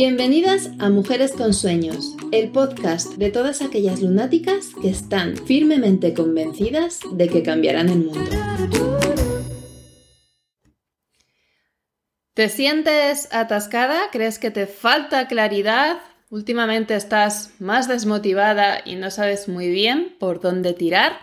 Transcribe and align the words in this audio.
Bienvenidas 0.00 0.70
a 0.78 0.90
Mujeres 0.90 1.32
con 1.32 1.52
Sueños, 1.52 2.14
el 2.30 2.52
podcast 2.52 3.14
de 3.14 3.32
todas 3.32 3.62
aquellas 3.62 4.00
lunáticas 4.00 4.68
que 4.80 4.90
están 4.90 5.36
firmemente 5.36 6.14
convencidas 6.14 7.00
de 7.14 7.28
que 7.28 7.42
cambiarán 7.42 7.88
el 7.88 8.04
mundo. 8.04 8.30
¿Te 12.32 12.48
sientes 12.48 13.26
atascada? 13.32 14.02
¿Crees 14.12 14.38
que 14.38 14.52
te 14.52 14.68
falta 14.68 15.26
claridad? 15.26 15.98
Últimamente 16.30 16.94
estás 16.94 17.50
más 17.58 17.88
desmotivada 17.88 18.80
y 18.84 18.94
no 18.94 19.10
sabes 19.10 19.48
muy 19.48 19.68
bien 19.68 20.14
por 20.20 20.40
dónde 20.40 20.74
tirar. 20.74 21.18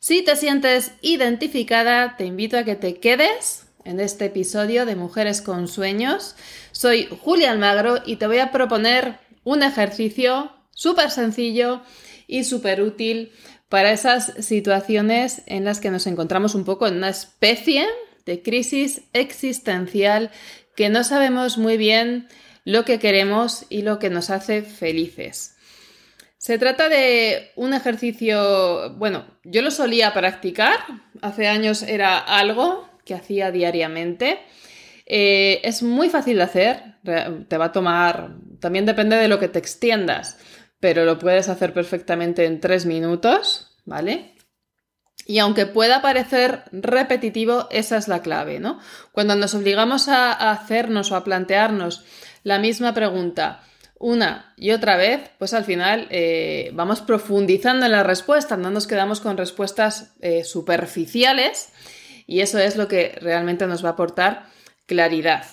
Si 0.00 0.24
te 0.24 0.34
sientes 0.34 0.90
identificada, 1.00 2.16
te 2.16 2.24
invito 2.24 2.58
a 2.58 2.64
que 2.64 2.74
te 2.74 2.98
quedes 2.98 3.66
en 3.84 4.00
este 4.00 4.26
episodio 4.26 4.86
de 4.86 4.96
Mujeres 4.96 5.40
con 5.42 5.68
Sueños. 5.68 6.36
Soy 6.80 7.08
Julia 7.10 7.50
Almagro 7.50 7.98
y 8.06 8.16
te 8.16 8.26
voy 8.26 8.38
a 8.38 8.50
proponer 8.50 9.18
un 9.44 9.62
ejercicio 9.62 10.50
súper 10.70 11.10
sencillo 11.10 11.82
y 12.26 12.44
súper 12.44 12.80
útil 12.80 13.32
para 13.68 13.92
esas 13.92 14.32
situaciones 14.38 15.42
en 15.44 15.66
las 15.66 15.78
que 15.78 15.90
nos 15.90 16.06
encontramos 16.06 16.54
un 16.54 16.64
poco 16.64 16.86
en 16.86 16.96
una 16.96 17.10
especie 17.10 17.86
de 18.24 18.40
crisis 18.40 19.02
existencial 19.12 20.30
que 20.74 20.88
no 20.88 21.04
sabemos 21.04 21.58
muy 21.58 21.76
bien 21.76 22.28
lo 22.64 22.86
que 22.86 22.98
queremos 22.98 23.66
y 23.68 23.82
lo 23.82 23.98
que 23.98 24.08
nos 24.08 24.30
hace 24.30 24.62
felices. 24.62 25.56
Se 26.38 26.56
trata 26.56 26.88
de 26.88 27.50
un 27.56 27.74
ejercicio, 27.74 28.94
bueno, 28.94 29.26
yo 29.44 29.60
lo 29.60 29.70
solía 29.70 30.14
practicar, 30.14 30.78
hace 31.20 31.46
años 31.46 31.82
era 31.82 32.16
algo 32.16 32.88
que 33.04 33.12
hacía 33.12 33.50
diariamente. 33.50 34.38
Eh, 35.12 35.60
es 35.64 35.82
muy 35.82 36.08
fácil 36.08 36.36
de 36.36 36.44
hacer, 36.44 36.94
te 37.02 37.58
va 37.58 37.64
a 37.64 37.72
tomar, 37.72 38.36
también 38.60 38.86
depende 38.86 39.16
de 39.16 39.26
lo 39.26 39.40
que 39.40 39.48
te 39.48 39.58
extiendas, 39.58 40.38
pero 40.78 41.04
lo 41.04 41.18
puedes 41.18 41.48
hacer 41.48 41.72
perfectamente 41.74 42.44
en 42.44 42.60
tres 42.60 42.86
minutos, 42.86 43.76
¿vale? 43.84 44.36
Y 45.26 45.40
aunque 45.40 45.66
pueda 45.66 46.00
parecer 46.00 46.62
repetitivo, 46.70 47.66
esa 47.72 47.96
es 47.96 48.06
la 48.06 48.22
clave, 48.22 48.60
¿no? 48.60 48.78
Cuando 49.10 49.34
nos 49.34 49.52
obligamos 49.56 50.06
a, 50.06 50.52
hacernos 50.52 51.10
o 51.10 51.16
a 51.16 51.24
plantearnos 51.24 52.04
la 52.44 52.60
misma 52.60 52.94
pregunta 52.94 53.64
una 53.98 54.54
y 54.56 54.70
otra 54.70 54.96
vez, 54.96 55.28
pues 55.40 55.54
al 55.54 55.64
final 55.64 56.06
eh, 56.10 56.70
vamos 56.72 57.00
profundizando 57.00 57.84
en 57.84 57.90
la 57.90 58.04
respuesta, 58.04 58.56
no 58.56 58.70
nos 58.70 58.86
quedamos 58.86 59.18
con 59.18 59.36
respuestas 59.36 60.14
eh, 60.20 60.44
superficiales 60.44 61.72
y 62.28 62.42
eso 62.42 62.60
es 62.60 62.76
lo 62.76 62.86
que 62.86 63.18
realmente 63.20 63.66
nos 63.66 63.84
va 63.84 63.88
a 63.88 63.92
aportar 63.94 64.59
claridad. 64.90 65.44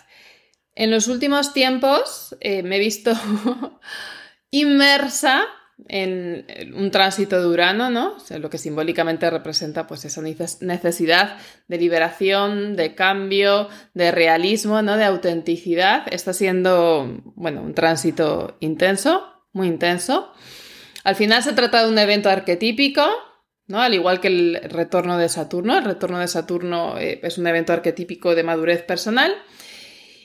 En 0.73 0.89
los 0.89 1.07
últimos 1.07 1.53
tiempos 1.53 2.35
eh, 2.39 2.63
me 2.63 2.77
he 2.77 2.79
visto 2.79 3.13
inmersa 4.51 5.45
en 5.89 6.43
un 6.73 6.89
tránsito 6.89 7.39
de 7.39 7.45
Urano, 7.45 7.91
¿no? 7.91 8.17
lo 8.39 8.49
que 8.49 8.57
simbólicamente 8.57 9.29
representa 9.29 9.85
pues 9.85 10.05
esa 10.05 10.21
necesidad 10.21 11.37
de 11.67 11.77
liberación, 11.77 12.75
de 12.75 12.95
cambio, 12.95 13.69
de 13.93 14.11
realismo, 14.11 14.81
¿no? 14.81 14.97
De 14.97 15.05
autenticidad. 15.05 16.11
Está 16.11 16.33
siendo, 16.33 17.21
bueno, 17.35 17.61
un 17.61 17.75
tránsito 17.75 18.57
intenso, 18.59 19.23
muy 19.53 19.67
intenso. 19.67 20.33
Al 21.03 21.15
final 21.15 21.43
se 21.43 21.53
trata 21.53 21.83
de 21.83 21.89
un 21.89 21.99
evento 21.99 22.31
arquetípico, 22.31 23.05
¿no? 23.67 23.81
Al 23.81 23.93
igual 23.93 24.19
que 24.19 24.27
el 24.27 24.61
retorno 24.69 25.17
de 25.17 25.29
Saturno. 25.29 25.77
El 25.77 25.85
retorno 25.85 26.19
de 26.19 26.27
Saturno 26.27 26.97
eh, 26.97 27.19
es 27.23 27.37
un 27.37 27.47
evento 27.47 27.73
arquetípico 27.73 28.35
de 28.35 28.43
madurez 28.43 28.83
personal. 28.83 29.35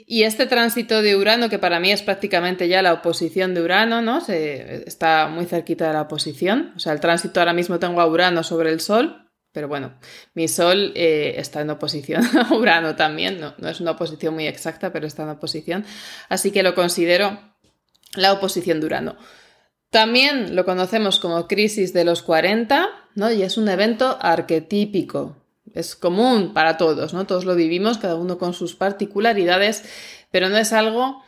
Y 0.07 0.25
este 0.25 0.47
tránsito 0.47 1.01
de 1.01 1.17
Urano, 1.17 1.49
que 1.49 1.59
para 1.59 1.81
mí 1.81 1.91
es 1.91 2.03
prácticamente 2.03 2.69
ya 2.69 2.83
la 2.83 2.93
oposición 2.93 3.55
de 3.55 3.63
Urano, 3.63 4.03
¿no? 4.03 4.21
Se, 4.21 4.85
está 4.87 5.29
muy 5.29 5.47
cerquita 5.47 5.89
de 5.89 5.95
la 5.95 6.03
oposición. 6.03 6.73
O 6.77 6.79
sea, 6.79 6.93
el 6.93 7.01
tránsito 7.01 7.41
ahora 7.41 7.53
mismo 7.53 7.79
tengo 7.79 8.01
a 8.01 8.07
Urano 8.07 8.43
sobre 8.43 8.71
el 8.71 8.81
Sol, 8.81 9.31
pero 9.53 9.69
bueno, 9.69 9.95
mi 10.35 10.49
Sol 10.49 10.93
eh, 10.97 11.35
está 11.39 11.61
en 11.61 11.71
oposición 11.71 12.25
a 12.39 12.55
Urano 12.55 12.97
también. 12.97 13.41
No, 13.41 13.55
no 13.59 13.69
es 13.69 13.81
una 13.81 13.93
oposición 13.93 14.35
muy 14.35 14.47
exacta, 14.47 14.93
pero 14.93 15.07
está 15.07 15.23
en 15.23 15.31
oposición. 15.31 15.85
Así 16.29 16.51
que 16.51 16.63
lo 16.63 16.75
considero 16.75 17.41
la 18.15 18.33
oposición 18.33 18.81
de 18.81 18.87
Urano. 18.87 19.17
También 19.91 20.57
lo 20.57 20.65
conocemos 20.65 21.21
como 21.21 21.47
crisis 21.47 21.93
de 21.93 22.05
los 22.05 22.23
40, 22.23 23.02
¿no? 23.15 23.31
Y 23.31 23.43
es 23.43 23.57
un 23.57 23.69
evento 23.69 24.19
arquetípico, 24.21 25.37
es 25.75 25.97
común 25.97 26.53
para 26.53 26.77
todos, 26.77 27.15
¿no? 27.15 27.27
Todos 27.27 27.45
lo 27.45 27.55
vivimos, 27.55 27.99
cada 27.99 28.17
uno 28.17 28.39
con 28.39 28.55
sus 28.55 28.75
particularidades, 28.75 29.85
pero 30.31 30.49
no 30.49 30.59
es 30.59 30.73
algo 30.73 31.23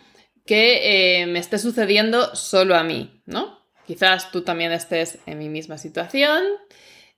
que 0.47 1.23
eh, 1.23 1.27
me 1.27 1.39
esté 1.39 1.59
sucediendo 1.59 2.35
solo 2.35 2.77
a 2.77 2.85
mí, 2.85 3.23
¿no? 3.27 3.61
Quizás 3.87 4.31
tú 4.31 4.43
también 4.43 4.73
estés 4.73 5.19
en 5.27 5.39
mi 5.39 5.49
misma 5.49 5.79
situación, 5.79 6.43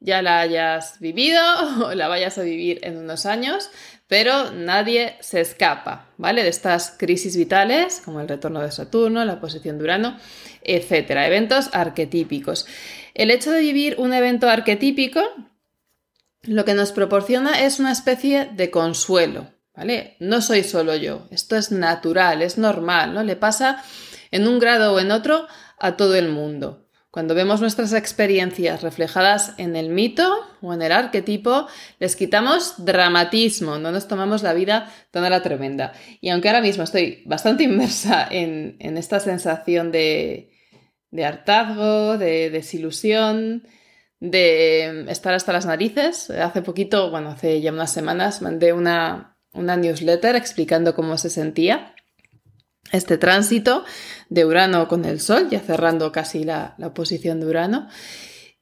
ya 0.00 0.20
la 0.22 0.40
hayas 0.40 1.00
vivido 1.00 1.42
o 1.86 1.94
la 1.94 2.08
vayas 2.08 2.38
a 2.38 2.42
vivir 2.42 2.80
en 2.82 2.96
unos 2.96 3.26
años, 3.26 3.70
pero 4.08 4.52
nadie 4.52 5.16
se 5.20 5.40
escapa, 5.40 6.10
¿vale? 6.16 6.42
De 6.42 6.48
estas 6.48 6.92
crisis 6.96 7.36
vitales, 7.36 8.00
como 8.04 8.20
el 8.20 8.28
retorno 8.28 8.60
de 8.60 8.70
Saturno, 8.70 9.24
la 9.24 9.40
posición 9.40 9.78
de 9.78 9.84
Urano, 9.84 10.18
etcétera, 10.62 11.26
eventos 11.26 11.70
arquetípicos. 11.72 12.66
El 13.16 13.30
hecho 13.30 13.50
de 13.50 13.60
vivir 13.60 13.94
un 13.96 14.12
evento 14.12 14.46
arquetípico 14.46 15.22
lo 16.42 16.66
que 16.66 16.74
nos 16.74 16.92
proporciona 16.92 17.64
es 17.64 17.80
una 17.80 17.90
especie 17.90 18.44
de 18.44 18.70
consuelo, 18.70 19.54
¿vale? 19.74 20.18
No 20.20 20.42
soy 20.42 20.62
solo 20.62 20.94
yo, 20.94 21.26
esto 21.30 21.56
es 21.56 21.72
natural, 21.72 22.42
es 22.42 22.58
normal, 22.58 23.14
¿no? 23.14 23.22
Le 23.22 23.34
pasa 23.34 23.82
en 24.30 24.46
un 24.46 24.58
grado 24.58 24.92
o 24.92 25.00
en 25.00 25.12
otro 25.12 25.46
a 25.78 25.96
todo 25.96 26.14
el 26.14 26.28
mundo. 26.28 26.86
Cuando 27.10 27.34
vemos 27.34 27.62
nuestras 27.62 27.94
experiencias 27.94 28.82
reflejadas 28.82 29.54
en 29.56 29.76
el 29.76 29.88
mito 29.88 30.30
o 30.60 30.74
en 30.74 30.82
el 30.82 30.92
arquetipo, 30.92 31.68
les 31.98 32.16
quitamos 32.16 32.84
dramatismo, 32.84 33.78
no 33.78 33.92
nos 33.92 34.08
tomamos 34.08 34.42
la 34.42 34.52
vida 34.52 34.92
tan 35.10 35.24
a 35.24 35.30
la 35.30 35.42
tremenda. 35.42 35.94
Y 36.20 36.28
aunque 36.28 36.50
ahora 36.50 36.60
mismo 36.60 36.84
estoy 36.84 37.22
bastante 37.24 37.64
inmersa 37.64 38.28
en, 38.30 38.76
esta 38.78 39.20
sensación 39.20 39.90
de, 39.90 40.50
de 41.10 41.24
hartazgo, 41.24 42.18
de 42.18 42.50
desilusión, 42.50 43.66
de 44.20 45.10
estar 45.10 45.34
hasta 45.34 45.52
las 45.52 45.66
narices. 45.66 46.30
Hace 46.30 46.62
poquito, 46.62 47.10
bueno, 47.10 47.30
hace 47.30 47.60
ya 47.60 47.72
unas 47.72 47.92
semanas, 47.92 48.42
mandé 48.42 48.72
una, 48.72 49.36
newsletter 49.52 50.36
explicando 50.36 50.94
cómo 50.94 51.18
se 51.18 51.30
sentía 51.30 51.94
este 52.92 53.18
tránsito 53.18 53.84
de 54.28 54.44
Urano 54.44 54.86
con 54.86 55.04
el 55.04 55.20
Sol, 55.20 55.48
ya 55.50 55.60
cerrando 55.60 56.12
casi 56.12 56.44
la, 56.44 56.74
la 56.78 56.88
oposición 56.88 57.40
de 57.40 57.46
Urano. 57.46 57.88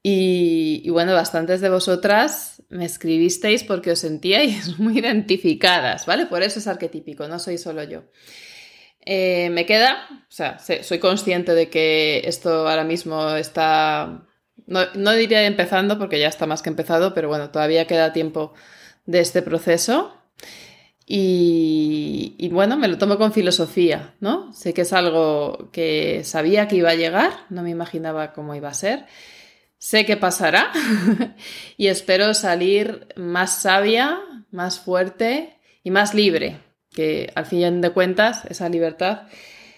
Y, 0.06 0.90
bueno, 0.90 1.14
bastantes 1.14 1.62
de 1.62 1.70
vosotras 1.70 2.62
me 2.68 2.84
escribisteis 2.84 3.64
porque 3.64 3.92
os 3.92 4.00
sentíais 4.00 4.78
muy 4.78 4.98
identificadas, 4.98 6.04
¿vale? 6.04 6.26
Por 6.26 6.42
eso 6.42 6.58
es 6.58 6.66
arquetípico, 6.66 7.26
no 7.26 7.38
soy 7.38 7.56
solo 7.56 7.82
yo. 7.84 8.04
Eh, 9.06 9.50
me 9.50 9.66
queda, 9.66 10.08
o 10.10 10.32
sea, 10.32 10.58
soy 10.58 10.98
consciente 10.98 11.54
de 11.54 11.68
que 11.68 12.22
esto 12.24 12.68
ahora 12.68 12.84
mismo 12.84 13.30
está 13.36 14.26
no, 14.66 15.12
diría 15.12 15.44
empezando 15.44 15.98
porque 15.98 16.18
ya 16.18 16.28
está 16.28 16.46
más 16.46 16.62
que 16.62 16.70
empezado, 16.70 17.14
pero 17.14 17.28
bueno, 17.28 17.50
todavía 17.50 17.86
queda 17.86 18.12
tiempo 18.12 18.54
de 19.06 19.20
este 19.20 19.42
proceso. 19.42 20.14
Y, 21.06 22.48
bueno, 22.50 22.78
me 22.78 22.88
lo 22.88 22.96
tomo 22.96 23.18
con 23.18 23.32
filosofía, 23.34 24.14
¿no? 24.20 24.52
Sé 24.54 24.72
que 24.72 24.82
es 24.82 24.92
algo 24.94 25.70
que 25.70 26.24
sabía 26.24 26.66
que 26.66 26.76
iba 26.76 26.90
a 26.90 26.94
llegar, 26.94 27.30
no 27.50 27.62
me 27.62 27.70
imaginaba 27.70 28.32
cómo 28.32 28.54
iba 28.54 28.70
a 28.70 28.74
ser. 28.74 29.04
Sé 29.76 30.06
que 30.06 30.16
pasará 30.16 30.72
y 31.76 31.88
espero 31.88 32.32
salir 32.32 33.08
más 33.16 33.60
sabia, 33.60 34.18
más 34.50 34.80
fuerte 34.80 35.58
y 35.82 35.90
más 35.90 36.14
libre, 36.14 36.58
que 36.94 37.30
al 37.34 37.46
fin 37.46 37.80
de 37.80 37.90
cuentas 37.90 38.44
esa 38.46 38.68
libertad 38.68 39.22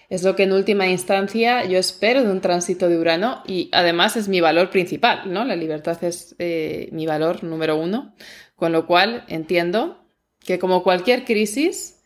es 0.09 0.23
lo 0.23 0.35
que 0.35 0.43
en 0.43 0.53
última 0.53 0.87
instancia 0.87 1.65
yo 1.65 1.77
espero 1.77 2.23
de 2.23 2.31
un 2.31 2.39
tránsito 2.39 2.87
de 2.87 2.97
Urano 2.97 3.43
y 3.45 3.69
además 3.73 4.15
es 4.15 4.29
mi 4.29 4.39
valor 4.39 4.69
principal, 4.69 5.33
¿no? 5.33 5.43
La 5.43 5.55
libertad 5.55 6.01
es 6.03 6.35
eh, 6.39 6.87
mi 6.93 7.05
valor 7.05 7.43
número 7.43 7.75
uno, 7.75 8.15
con 8.55 8.71
lo 8.71 8.87
cual 8.87 9.25
entiendo 9.27 10.05
que 10.39 10.59
como 10.59 10.81
cualquier 10.81 11.25
crisis, 11.25 12.05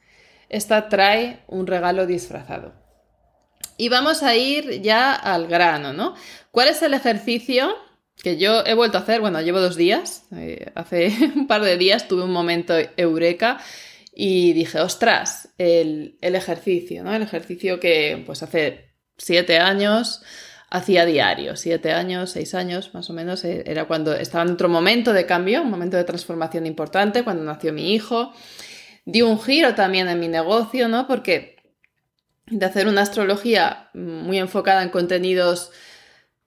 esta 0.50 0.90
trae 0.90 1.44
un 1.48 1.68
regalo 1.68 2.08
disfrazado. 2.08 2.74
Y 3.78 3.90
vamos 3.90 4.24
a 4.24 4.36
ir 4.36 4.82
ya 4.82 5.14
al 5.14 5.48
grano, 5.48 5.94
¿no? 5.94 6.16
¿Cuál 6.50 6.70
es 6.70 6.82
el 6.82 6.96
ejercicio 6.96 7.76
que 8.24 8.38
yo 8.38 8.66
he 8.66 8.74
vuelto 8.74 8.98
a 8.98 9.02
hacer? 9.02 9.22
Bueno, 9.22 9.42
llevo 9.42 9.60
dos 9.60 9.76
días, 9.76 10.26
eh, 10.36 10.72
hace 10.74 11.16
un 11.36 11.46
par 11.46 11.62
de 11.62 11.78
días 11.78 12.08
tuve 12.08 12.24
un 12.24 12.32
momento 12.32 12.74
eureka 12.98 13.60
y 14.24 14.54
dije, 14.54 14.80
ostras, 14.80 15.50
el, 15.58 16.20
ejercicio, 16.22 17.04
¿no? 17.04 17.12
El 17.12 17.24
ejercicio 17.24 17.80
que 17.80 18.22
pues 18.24 18.44
hace 18.44 18.94
siete 19.18 19.58
años 19.58 20.22
hacía 20.70 21.08
diario, 21.08 21.56
siete 21.56 21.92
años, 21.92 22.30
seis 22.30 22.54
años 22.54 22.94
más 22.94 23.10
o 23.10 23.14
menos, 23.14 23.44
eh, 23.46 23.64
era 23.66 23.86
cuando 23.86 24.14
estaba 24.14 24.44
en 24.44 24.52
otro 24.52 24.70
momento 24.70 25.12
de 25.12 25.26
cambio, 25.26 25.64
un 25.64 25.72
momento 25.72 25.98
de 25.98 26.04
transformación 26.04 26.68
importante, 26.68 27.24
cuando 27.24 27.44
nació 27.44 27.74
mi 27.74 27.96
hijo. 27.96 28.32
Di 29.06 29.24
un 29.24 29.42
giro 29.42 29.74
también 29.74 30.08
en 30.08 30.20
mi 30.20 30.28
negocio, 30.28 30.88
¿no? 30.88 31.08
Porque 31.08 31.56
de 32.46 32.64
hacer 32.64 32.88
una 32.88 33.02
astrología 33.02 33.90
muy 33.96 34.38
enfocada 34.38 34.84
en 34.84 34.90
contenidos 34.90 35.72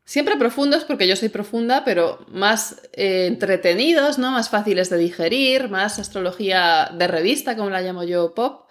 siempre 0.05 0.37
profundos, 0.37 0.85
porque 0.85 1.09
yo 1.09 1.17
soy 1.17 1.29
profunda, 1.29 1.85
pero 1.85 2.25
más 2.29 2.83
eh, 2.93 3.27
entretenidos, 3.27 4.19
¿no? 4.19 4.31
Más 4.31 4.51
fáciles 4.51 4.91
de 4.91 4.99
digerir, 4.99 5.69
más 5.69 5.99
astrología 5.99 6.91
de 6.97 7.09
revista, 7.09 7.57
como 7.57 7.71
la 7.71 7.81
llamo 7.81 8.05
yo, 8.05 8.35
pop. 8.35 8.71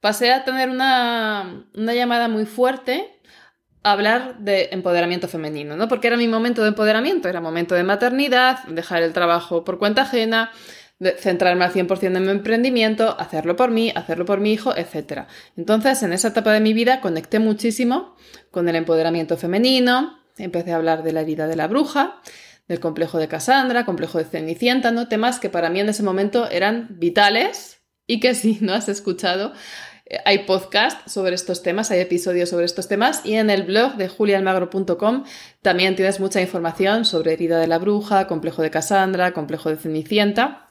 Pasé 0.00 0.32
a 0.32 0.44
tener 0.44 0.68
una, 0.68 1.66
una 1.74 1.94
llamada 1.94 2.28
muy 2.28 2.44
fuerte 2.44 3.20
a 3.84 3.92
hablar 3.92 4.38
de 4.38 4.70
empoderamiento 4.72 5.28
femenino, 5.28 5.76
¿no? 5.76 5.88
Porque 5.88 6.08
era 6.08 6.16
mi 6.16 6.28
momento 6.28 6.62
de 6.62 6.68
empoderamiento, 6.68 7.28
era 7.28 7.40
momento 7.40 7.74
de 7.74 7.84
maternidad, 7.84 8.64
dejar 8.64 9.02
el 9.02 9.12
trabajo 9.12 9.64
por 9.64 9.78
cuenta 9.78 10.02
ajena, 10.02 10.50
centrarme 11.18 11.64
al 11.64 11.72
100% 11.72 12.16
en 12.16 12.24
mi 12.24 12.30
emprendimiento, 12.30 13.16
hacerlo 13.18 13.56
por 13.56 13.70
mí, 13.70 13.92
hacerlo 13.94 14.24
por 14.24 14.40
mi 14.40 14.52
hijo, 14.52 14.74
etc. 14.76 15.26
Entonces, 15.56 16.02
en 16.02 16.12
esa 16.12 16.28
etapa 16.28 16.52
de 16.52 16.60
mi 16.60 16.74
vida 16.74 17.00
conecté 17.00 17.38
muchísimo 17.38 18.16
con 18.50 18.68
el 18.68 18.76
empoderamiento 18.76 19.36
femenino, 19.36 20.21
empecé 20.38 20.72
a 20.72 20.76
hablar 20.76 21.02
de 21.02 21.12
la 21.12 21.22
herida 21.22 21.46
de 21.46 21.56
la 21.56 21.66
bruja, 21.66 22.20
del 22.68 22.80
complejo 22.80 23.18
de 23.18 23.28
Cassandra, 23.28 23.84
complejo 23.84 24.18
de 24.18 24.24
Cenicienta, 24.24 24.90
¿no? 24.90 25.08
Temas 25.08 25.38
que 25.38 25.50
para 25.50 25.70
mí 25.70 25.80
en 25.80 25.88
ese 25.88 26.02
momento 26.02 26.48
eran 26.50 26.88
vitales 26.98 27.80
y 28.06 28.20
que 28.20 28.34
si 28.34 28.58
no 28.60 28.74
has 28.74 28.88
escuchado, 28.88 29.52
eh, 30.06 30.18
hay 30.24 30.40
podcast 30.40 31.08
sobre 31.08 31.34
estos 31.34 31.62
temas, 31.62 31.90
hay 31.90 32.00
episodios 32.00 32.48
sobre 32.48 32.64
estos 32.64 32.88
temas 32.88 33.24
y 33.24 33.34
en 33.34 33.50
el 33.50 33.64
blog 33.64 33.96
de 33.96 34.08
julialmagro.com 34.08 35.24
también 35.60 35.96
tienes 35.96 36.20
mucha 36.20 36.40
información 36.40 37.04
sobre 37.04 37.32
herida 37.32 37.58
de 37.58 37.66
la 37.66 37.78
bruja, 37.78 38.26
complejo 38.26 38.62
de 38.62 38.70
Cassandra, 38.70 39.32
complejo 39.32 39.68
de 39.68 39.76
Cenicienta 39.76 40.68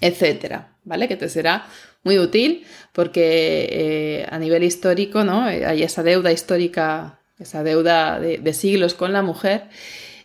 etcétera, 0.00 0.76
¿vale? 0.84 1.08
Que 1.08 1.16
te 1.16 1.28
será 1.28 1.66
muy 2.02 2.18
útil 2.18 2.64
porque 2.92 3.68
eh, 3.70 4.26
a 4.30 4.38
nivel 4.38 4.62
histórico, 4.62 5.24
¿no? 5.24 5.42
Hay 5.42 5.82
esa 5.82 6.02
deuda 6.02 6.32
histórica, 6.32 7.19
esa 7.40 7.62
deuda 7.64 8.20
de, 8.20 8.52
siglos 8.52 8.94
con 8.94 9.12
la 9.12 9.22
mujer, 9.22 9.64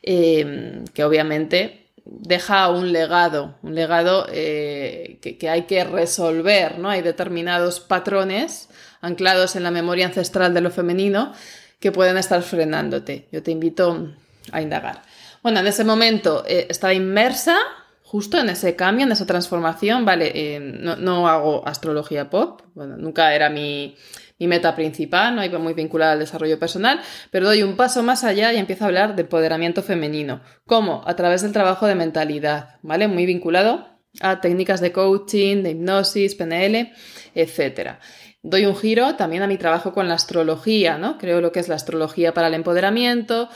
em, 0.04 0.86
que 0.94 1.04
obviamente 1.04 1.88
deja 2.06 2.70
un 2.70 2.92
legado, 2.92 3.56
un 3.64 3.74
legado 3.74 4.28
eh, 4.32 5.18
que, 5.22 5.50
hay 5.50 5.64
que 5.64 5.84
resolver, 5.84 6.78
¿no? 6.78 6.90
Hay 6.90 7.02
determinados 7.02 7.80
patrones 7.80 8.70
anclados 9.02 9.56
en 9.56 9.64
la 9.64 9.72
memoria 9.72 10.06
ancestral 10.06 10.54
de 10.54 10.62
lo 10.62 10.70
femenino 10.70 11.34
que 11.80 11.92
pueden 11.92 12.18
estar 12.18 12.42
frenándote. 12.44 13.28
Yo 13.32 13.42
te 13.42 13.52
invito 13.52 14.14
a 14.52 14.62
indagar. 14.62 15.02
Bueno, 15.42 15.60
en 15.60 15.68
ese 15.68 15.84
momento 15.84 16.44
eh, 16.48 16.68
estaba 16.70 16.94
inmersa 16.94 17.58
justo 18.04 18.38
en 18.38 18.50
ese 18.50 18.76
cambio, 18.76 19.06
en 19.06 19.12
esa 19.12 19.26
transformación, 19.26 20.06
vale, 20.06 20.32
eh, 20.34 20.60
no, 20.60 21.28
hago 21.28 21.68
astrología 21.68 22.30
pop, 22.30 22.62
nunca 22.76 23.34
era 23.34 23.50
mi, 23.50 23.98
meta 24.40 24.76
principal, 24.76 25.36
no 25.36 25.44
iba 25.44 25.60
muy 25.60 25.74
vinculada 25.74 26.14
al 26.14 26.20
desarrollo 26.20 26.60
personal, 26.60 27.00
pero 27.32 27.46
doy 27.46 27.64
un 27.64 27.76
paso 27.76 28.04
más 28.04 28.24
allá 28.24 28.52
y 28.54 28.58
empiezo 28.58 28.84
a 28.84 28.88
hablar 28.88 29.16
de 29.16 29.22
empoderamiento 29.22 29.82
femenino. 29.82 30.42
¿Cómo? 30.66 31.04
A 31.06 31.16
través 31.16 31.42
del 31.42 31.54
trabajo 31.54 31.88
de 31.88 31.96
mentalidad, 31.96 32.80
¿vale? 32.82 33.08
Muy 33.08 33.26
vinculado 33.26 33.88
a 34.22 34.42
técnicas 34.42 34.82
de 34.82 34.92
coaching, 34.92 35.64
de 35.64 35.72
hipnosis, 35.72 36.36
PNL, 36.36 36.92
etc. 37.34 37.98
Doy 38.44 38.66
un 38.66 38.76
giro 38.76 39.16
también 39.16 39.44
a 39.44 39.48
mi 39.48 39.58
trabajo 39.58 39.94
con 39.94 40.08
la 40.08 40.16
astrología, 40.16 40.98
¿no? 40.98 41.18
Creo 41.18 41.42
lo 41.42 41.52
que 41.52 41.60
es 41.60 41.68
la 41.68 41.76
astrología 41.76 42.34
para 42.34 42.48
el 42.48 42.54
empoderamiento, 42.54 43.50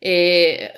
eh, 0.00 0.72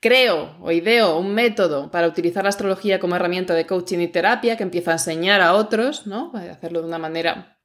creo 0.00 0.56
o 0.60 0.72
ideo 0.72 1.18
un 1.18 1.32
método 1.32 1.90
para 1.90 2.08
utilizar 2.08 2.42
la 2.42 2.48
astrología 2.48 2.98
como 2.98 3.14
herramienta 3.14 3.54
de 3.54 3.66
coaching 3.66 4.00
y 4.00 4.08
terapia 4.08 4.56
que 4.56 4.64
empieza 4.64 4.90
a 4.90 4.94
enseñar 4.94 5.40
a 5.40 5.54
otros, 5.54 6.06
¿no? 6.06 6.32
A 6.34 6.40
hacerlo 6.40 6.80
de 6.80 6.88
una 6.88 6.98
manera 6.98 7.55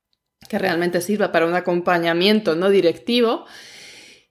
que 0.47 0.59
realmente 0.59 1.01
sirva 1.01 1.31
para 1.31 1.45
un 1.45 1.55
acompañamiento 1.55 2.55
no 2.55 2.69
directivo. 2.69 3.45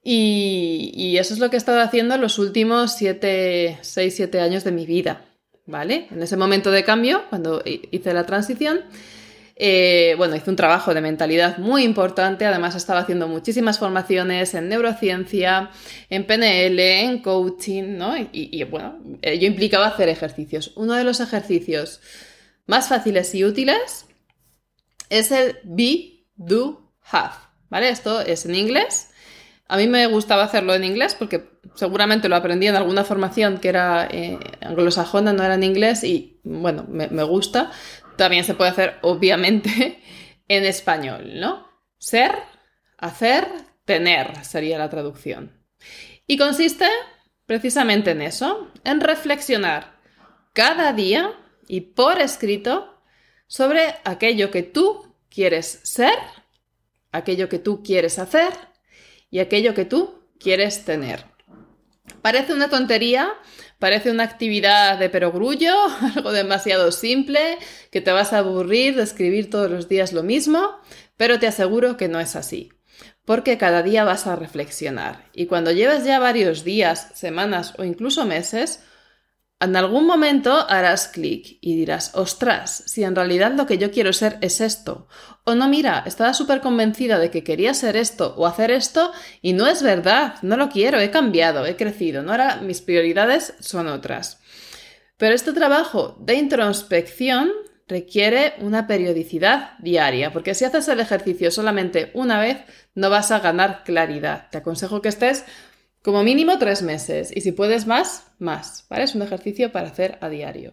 Y, 0.03 1.17
eso 1.19 1.35
es 1.35 1.41
lo 1.41 1.51
que 1.51 1.57
he 1.57 1.59
estado 1.59 1.81
haciendo 1.81 2.15
en 2.15 2.21
los 2.21 2.39
últimos 2.39 2.93
7, 2.93 3.79
6, 3.83 4.15
7 4.17 4.41
años 4.41 4.65
de 4.65 4.73
mi 4.73 4.87
vida, 4.87 5.25
¿vale? 5.67 6.09
En 6.11 6.23
ese 6.23 6.37
momento 6.37 6.71
de 6.71 6.85
cambio, 6.85 7.25
cuando 7.29 7.63
hice 7.65 8.15
la 8.15 8.25
transición, 8.25 8.81
eh, 9.57 10.15
bueno, 10.17 10.37
hice 10.37 10.49
un 10.49 10.57
trabajo 10.57 10.95
de 10.95 11.03
mentalidad 11.03 11.59
muy 11.59 11.85
importante, 11.85 12.47
además 12.47 12.75
estaba 12.77 13.01
haciendo 13.01 13.29
muchísimas 13.29 13.79
formaciones 13.79 14.55
en 14.55 14.71
neurociencia, 14.71 15.71
en 16.09 16.27
PNL, 16.27 16.81
en 16.81 17.19
coaching, 17.19 17.99
¿no? 17.99 18.15
Y, 18.33 18.65
bueno, 18.65 18.99
yo 19.23 19.47
implicaba 19.47 19.89
hacer 19.89 20.09
ejercicios. 20.09 20.73
Uno 20.77 20.95
de 20.95 21.05
los 21.05 21.21
ejercicios 21.21 22.01
más 22.67 22.89
fáciles 22.89 23.35
y 23.35 23.45
útiles 23.45 24.07
es 25.11 25.31
el 25.31 25.59
Be, 25.65 26.27
Do, 26.37 26.95
Have, 27.11 27.35
¿vale? 27.69 27.91
Esto 27.91 28.21
es 28.21 28.47
en 28.47 28.55
inglés. 28.55 29.11
A 29.69 29.77
mí 29.77 29.87
me 29.87 30.07
gustaba 30.07 30.45
hacerlo 30.45 30.75
en 30.75 30.85
inglés 30.85 31.15
porque 31.15 31.51
seguramente 31.75 32.29
lo 32.29 32.37
aprendí 32.37 32.67
en 32.67 32.77
alguna 32.77 33.05
formación 33.05 33.59
que 33.59 33.69
era 33.69 34.09
eh, 34.11 34.39
anglosajona, 34.61 35.33
no 35.33 35.45
era 35.45 35.55
en 35.55 35.63
inglés 35.63 36.03
y 36.03 36.41
bueno, 36.43 36.87
me, 36.89 37.09
me 37.09 37.23
gusta 37.23 37.71
también 38.21 38.45
se 38.45 38.55
puede 38.55 38.71
hacer, 38.71 38.99
obviamente, 39.01 40.03
en 40.49 40.65
español, 40.65 41.41
¿no? 41.41 41.67
Ser, 41.99 42.33
hacer, 42.99 43.49
tener 43.87 44.45
sería 44.45 44.79
la 44.79 44.91
traducción. 44.91 45.59
Y 46.27 46.37
consiste 46.37 46.87
precisamente 47.47 48.11
en 48.11 48.21
eso, 48.21 48.71
en 48.85 49.01
reflexionar 49.01 49.99
cada 50.53 50.93
día 50.93 51.33
y 51.67 51.81
por 51.81 52.21
escrito 52.21 53.00
sobre 53.51 53.97
aquello 54.05 54.53
que 54.53 54.63
tú 54.63 55.13
quieres 55.29 55.81
ser, 55.83 56.15
aquello 57.11 57.49
que 57.49 57.59
tú 57.59 57.83
quieres 57.83 58.21
hacer 58.21 58.53
y 59.29 59.41
aquello 59.41 59.75
que 59.75 59.85
tú 59.85 60.23
quieres 60.39 60.85
tener. 60.85 61.25
Parece 62.23 62.55
una 62.55 62.71
tontería, 62.71 63.33
parece 63.81 64.13
una 64.13 64.23
actividad 64.23 64.99
de 65.01 65.11
perogrullo, 65.11 65.75
algo 66.15 66.31
demasiado 66.31 66.93
simple, 66.93 67.59
que 67.91 68.01
te 68.01 68.13
vas 68.13 68.33
a 68.33 68.39
aburrir 68.39 68.95
de 68.95 69.03
escribir 69.03 69.51
todos 69.51 69.69
los 69.69 69.89
días 69.89 70.13
lo 70.13 70.23
mismo, 70.23 70.79
pero 71.17 71.41
te 71.41 71.49
aseguro 71.49 71.97
que 71.97 72.07
no 72.07 72.21
es 72.21 72.37
así. 72.37 72.73
Porque 73.25 73.59
cada 73.59 73.83
día 73.83 74.05
vas 74.05 74.29
a 74.29 74.37
reflexionar 74.37 75.25
y 75.33 75.47
cuando 75.47 75.73
lleves 75.73 76.05
ya 76.05 76.21
varios 76.21 76.63
días, 76.63 77.11
semanas 77.15 77.75
o 77.79 77.85
incluso 77.85 78.25
meses, 78.27 78.85
en 79.61 79.77
algún 79.77 80.07
momento 80.07 80.67
harás 80.71 81.09
clic 81.09 81.59
y 81.61 81.77
dirás, 81.77 82.13
ostras, 82.15 82.83
si 82.87 83.05
en 83.05 83.15
realidad 83.15 83.53
lo 83.53 83.67
que 83.67 83.77
yo 83.77 83.91
quiero 83.91 84.13
ser 84.13 84.39
es 84.41 84.63
esto. 84.63 85.07
O 85.45 85.55
no, 85.55 85.69
mira, 85.69 86.03
estaba 86.07 86.33
súper 86.33 86.63
convencida 86.63 87.19
de 87.19 87.31
que 87.31 87.45
quería 87.45 87.75
ser 87.75 87.97
esto 87.97 88.35
o 88.39 88.47
hacer 88.47 88.71
esto 88.71 89.13
y 89.43 89.53
no 89.53 89.67
es 89.67 89.83
verdad, 89.83 90.37
no 90.41 90.57
lo 90.57 90.71
quiero, 90.71 90.99
he 90.99 91.11
cambiado, 91.11 91.67
he 91.67 91.77
crecido, 91.77 92.23
no 92.23 92.31
ahora 92.31 92.57
mis 92.57 92.81
prioridades 92.81 93.55
son 93.61 93.89
otras. 93.89 94.41
Pero 95.19 95.35
este 95.35 95.53
trabajo 95.53 96.17
de 96.21 96.35
introspección 96.35 97.51
requiere 97.87 98.55
una 98.61 98.87
periodicidad 98.87 99.73
diaria, 99.81 100.33
porque 100.33 100.55
si 100.55 100.65
haces 100.65 100.89
el 100.89 101.01
ejercicio 101.01 101.51
solamente 101.51 102.11
una 102.15 102.41
vez, 102.41 102.59
no 102.95 103.11
vas 103.11 103.31
a 103.31 103.41
ganar 103.41 103.83
claridad. 103.85 104.49
Te 104.51 104.59
aconsejo 104.59 105.03
que 105.03 105.11
estés 105.11 105.45
como 106.03 106.23
mínimo 106.23 106.59
tres 106.59 106.83
meses 106.83 107.31
y 107.35 107.41
si 107.43 107.53
puedes 107.53 107.87
más, 107.87 108.25
más, 108.39 108.87
¿vale? 108.89 109.05
Es 109.05 109.15
un 109.15 109.23
ejercicio 109.23 109.71
para 109.73 109.89
hacer 109.89 110.19
a 110.21 110.29
diario. 110.29 110.73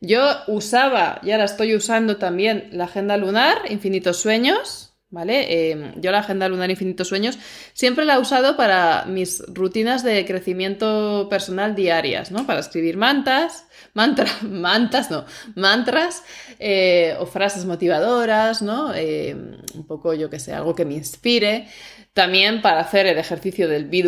Yo 0.00 0.20
usaba, 0.46 1.20
y 1.22 1.32
ahora 1.32 1.44
estoy 1.44 1.74
usando 1.74 2.16
también 2.16 2.68
la 2.72 2.84
agenda 2.84 3.16
lunar, 3.16 3.62
infinitos 3.70 4.18
sueños, 4.18 4.88
¿vale? 5.10 5.70
Em, 5.70 6.00
yo 6.00 6.10
la 6.10 6.18
agenda 6.18 6.48
lunar 6.48 6.70
infinitos 6.70 7.08
sueños 7.08 7.38
siempre 7.72 8.04
la 8.04 8.16
he 8.16 8.18
usado 8.18 8.56
para 8.56 9.06
mis 9.06 9.42
rutinas 9.48 10.02
de 10.04 10.24
crecimiento 10.26 11.28
personal 11.30 11.74
diarias, 11.74 12.30
¿no? 12.30 12.46
Para 12.46 12.60
escribir 12.60 12.96
mantas, 12.96 13.66
mantras, 13.94 14.42
mantas, 14.42 15.10
no, 15.10 15.24
mantras 15.54 16.22
eh, 16.58 17.16
o 17.18 17.26
frases 17.26 17.64
motivadoras, 17.64 18.60
¿no? 18.60 18.94
Em, 18.94 19.56
un 19.74 19.86
poco, 19.86 20.12
yo 20.12 20.28
que 20.28 20.38
sé, 20.38 20.52
algo 20.52 20.74
que 20.74 20.84
me 20.84 20.94
inspire. 20.94 21.68
También 22.12 22.62
para 22.62 22.80
hacer 22.80 23.06
el 23.06 23.18
ejercicio 23.18 23.68
del 23.68 23.86
be 23.86 24.02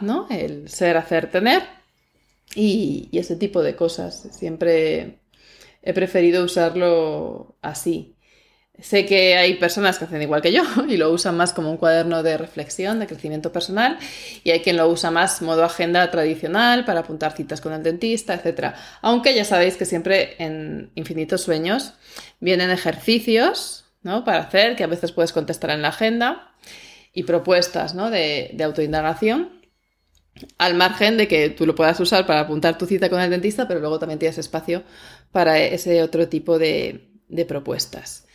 ¿no? 0.00 0.26
El 0.30 0.68
ser, 0.68 0.96
hacer, 0.96 1.30
tener. 1.30 1.62
Y, 2.54 3.08
ese 3.12 3.36
tipo 3.36 3.62
de 3.62 3.76
cosas. 3.76 4.28
Siempre 4.32 5.18
he 5.82 5.92
preferido 5.92 6.44
usarlo 6.44 7.56
así. 7.62 8.16
Sé 8.80 9.06
que 9.06 9.36
hay 9.36 9.54
personas 9.54 9.98
que 9.98 10.06
hacen 10.06 10.22
igual 10.22 10.42
que 10.42 10.52
yo 10.52 10.62
y 10.88 10.96
lo 10.96 11.10
usan 11.10 11.36
más 11.36 11.52
como 11.52 11.70
un 11.70 11.76
cuaderno 11.76 12.22
de 12.22 12.38
reflexión, 12.38 12.98
de 12.98 13.06
crecimiento 13.06 13.52
personal, 13.52 13.98
y 14.42 14.50
hay 14.50 14.60
quien 14.60 14.76
lo 14.76 14.88
usa 14.88 15.10
más 15.10 15.42
modo 15.42 15.62
agenda 15.64 16.10
tradicional 16.10 16.84
para 16.84 17.00
apuntar 17.00 17.32
citas 17.32 17.60
con 17.60 17.72
el 17.74 17.82
dentista, 17.82 18.34
etc. 18.34 18.74
Aunque 19.02 19.34
ya 19.34 19.44
sabéis 19.44 19.76
que 19.76 19.84
siempre 19.84 20.36
en 20.38 20.90
Infinitos 20.94 21.42
Sueños 21.42 21.94
vienen 22.40 22.70
ejercicios 22.70 23.84
¿no? 24.02 24.24
para 24.24 24.40
hacer, 24.40 24.74
que 24.74 24.84
a 24.84 24.88
veces 24.88 25.12
puedes 25.12 25.32
contestar 25.32 25.70
en 25.70 25.82
la 25.82 25.88
agenda 25.88 26.52
y 27.12 27.24
propuestas 27.24 27.94
¿no? 27.94 28.10
de, 28.10 28.56
autoindagación, 28.62 29.60
al 30.58 30.74
margen 30.74 31.16
de 31.16 31.28
que 31.28 31.50
tú 31.50 31.66
lo 31.66 31.74
puedas 31.74 32.00
usar 32.00 32.26
para 32.26 32.40
apuntar 32.40 32.78
tu 32.78 32.86
cita 32.86 33.10
con 33.10 33.20
el 33.20 33.30
dentista, 33.30 33.68
pero 33.68 33.80
luego 33.80 33.98
también 33.98 34.18
tienes 34.18 34.38
espacio 34.38 34.82
para 35.30 35.58
ese 35.58 36.02
otro 36.02 36.28
tipo 36.28 36.58
de, 36.58 37.08
propuestas. 37.46 38.26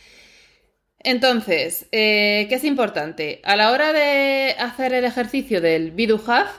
Entonces, 1.00 1.86
eh, 1.92 2.46
¿qué 2.48 2.56
es 2.56 2.64
importante? 2.64 3.40
A 3.44 3.56
la 3.56 3.70
hora 3.70 3.92
de 3.92 4.56
hacer 4.58 4.92
el 4.92 5.04
ejercicio 5.04 5.60
del 5.60 5.94
have, 6.26 6.50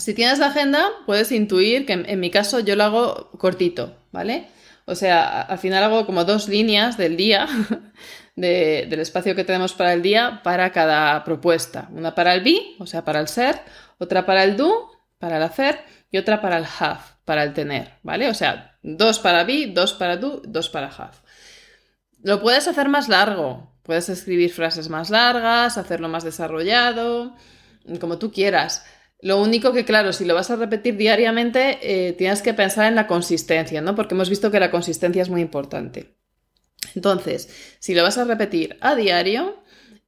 si 0.00 0.14
tienes 0.14 0.38
la 0.38 0.46
agenda, 0.46 0.88
puedes 1.06 1.30
intuir 1.32 1.86
que 1.86 1.92
en, 1.92 2.20
mi 2.20 2.30
caso 2.30 2.60
yo 2.60 2.76
lo 2.76 2.84
hago 2.84 3.30
cortito, 3.38 3.96
¿vale? 4.12 4.48
O 4.86 4.94
sea, 4.94 5.40
al 5.42 5.58
final 5.58 5.84
hago 5.84 6.06
como 6.06 6.24
dos 6.24 6.48
líneas 6.48 6.96
del 6.96 7.16
día, 7.16 7.48
del 8.36 9.00
espacio 9.00 9.34
que 9.34 9.44
tenemos 9.44 9.74
para 9.74 9.92
el 9.92 10.02
día, 10.02 10.40
para 10.42 10.72
cada 10.72 11.22
propuesta. 11.24 11.88
Una 11.92 12.14
para 12.14 12.34
el 12.34 12.42
be, 12.42 12.74
o 12.78 12.86
sea, 12.86 13.04
para 13.04 13.20
el 13.20 13.28
ser, 13.28 13.60
otra 13.98 14.26
para 14.26 14.44
el 14.44 14.56
do, 14.56 14.90
para 15.18 15.36
el 15.36 15.42
hacer, 15.42 15.78
y 16.10 16.18
otra 16.18 16.40
para 16.40 16.58
el 16.58 16.64
have, 16.78 17.00
para 17.24 17.42
el 17.42 17.52
tener, 17.54 17.94
¿vale? 18.04 18.28
O 18.28 18.34
sea, 18.34 18.78
dos 18.82 19.18
para 19.18 19.42
be, 19.42 19.66
dos 19.66 19.94
para 19.94 20.16
do, 20.16 20.42
dos 20.44 20.68
para 20.68 20.86
have. 20.86 21.16
Lo 22.22 22.40
puedes 22.40 22.68
hacer 22.68 22.88
más 22.88 23.08
largo, 23.08 23.72
puedes 23.82 24.08
escribir 24.08 24.52
frases 24.52 24.88
más 24.88 25.10
largas, 25.10 25.76
hacerlo 25.76 26.08
más 26.08 26.22
desarrollado, 26.22 27.34
como 28.00 28.18
tú 28.18 28.30
quieras. 28.30 28.84
Lo 29.20 29.42
único 29.42 29.72
que, 29.72 29.84
claro, 29.84 30.12
si 30.12 30.24
lo 30.24 30.34
vas 30.34 30.50
a 30.50 30.56
repetir 30.56 30.96
diariamente, 30.96 31.78
eh, 31.82 32.12
tienes 32.12 32.42
que 32.42 32.54
pensar 32.54 32.86
en 32.86 32.94
la 32.94 33.06
consistencia, 33.06 33.80
¿no? 33.80 33.94
Porque 33.94 34.14
hemos 34.14 34.30
visto 34.30 34.50
que 34.50 34.60
la 34.60 34.70
consistencia 34.70 35.22
es 35.22 35.30
muy 35.30 35.40
importante. 35.40 36.14
Entonces, 36.94 37.48
si 37.78 37.94
lo 37.94 38.02
vas 38.02 38.18
a 38.18 38.24
repetir 38.24 38.76
a 38.80 38.94
diario, 38.94 39.62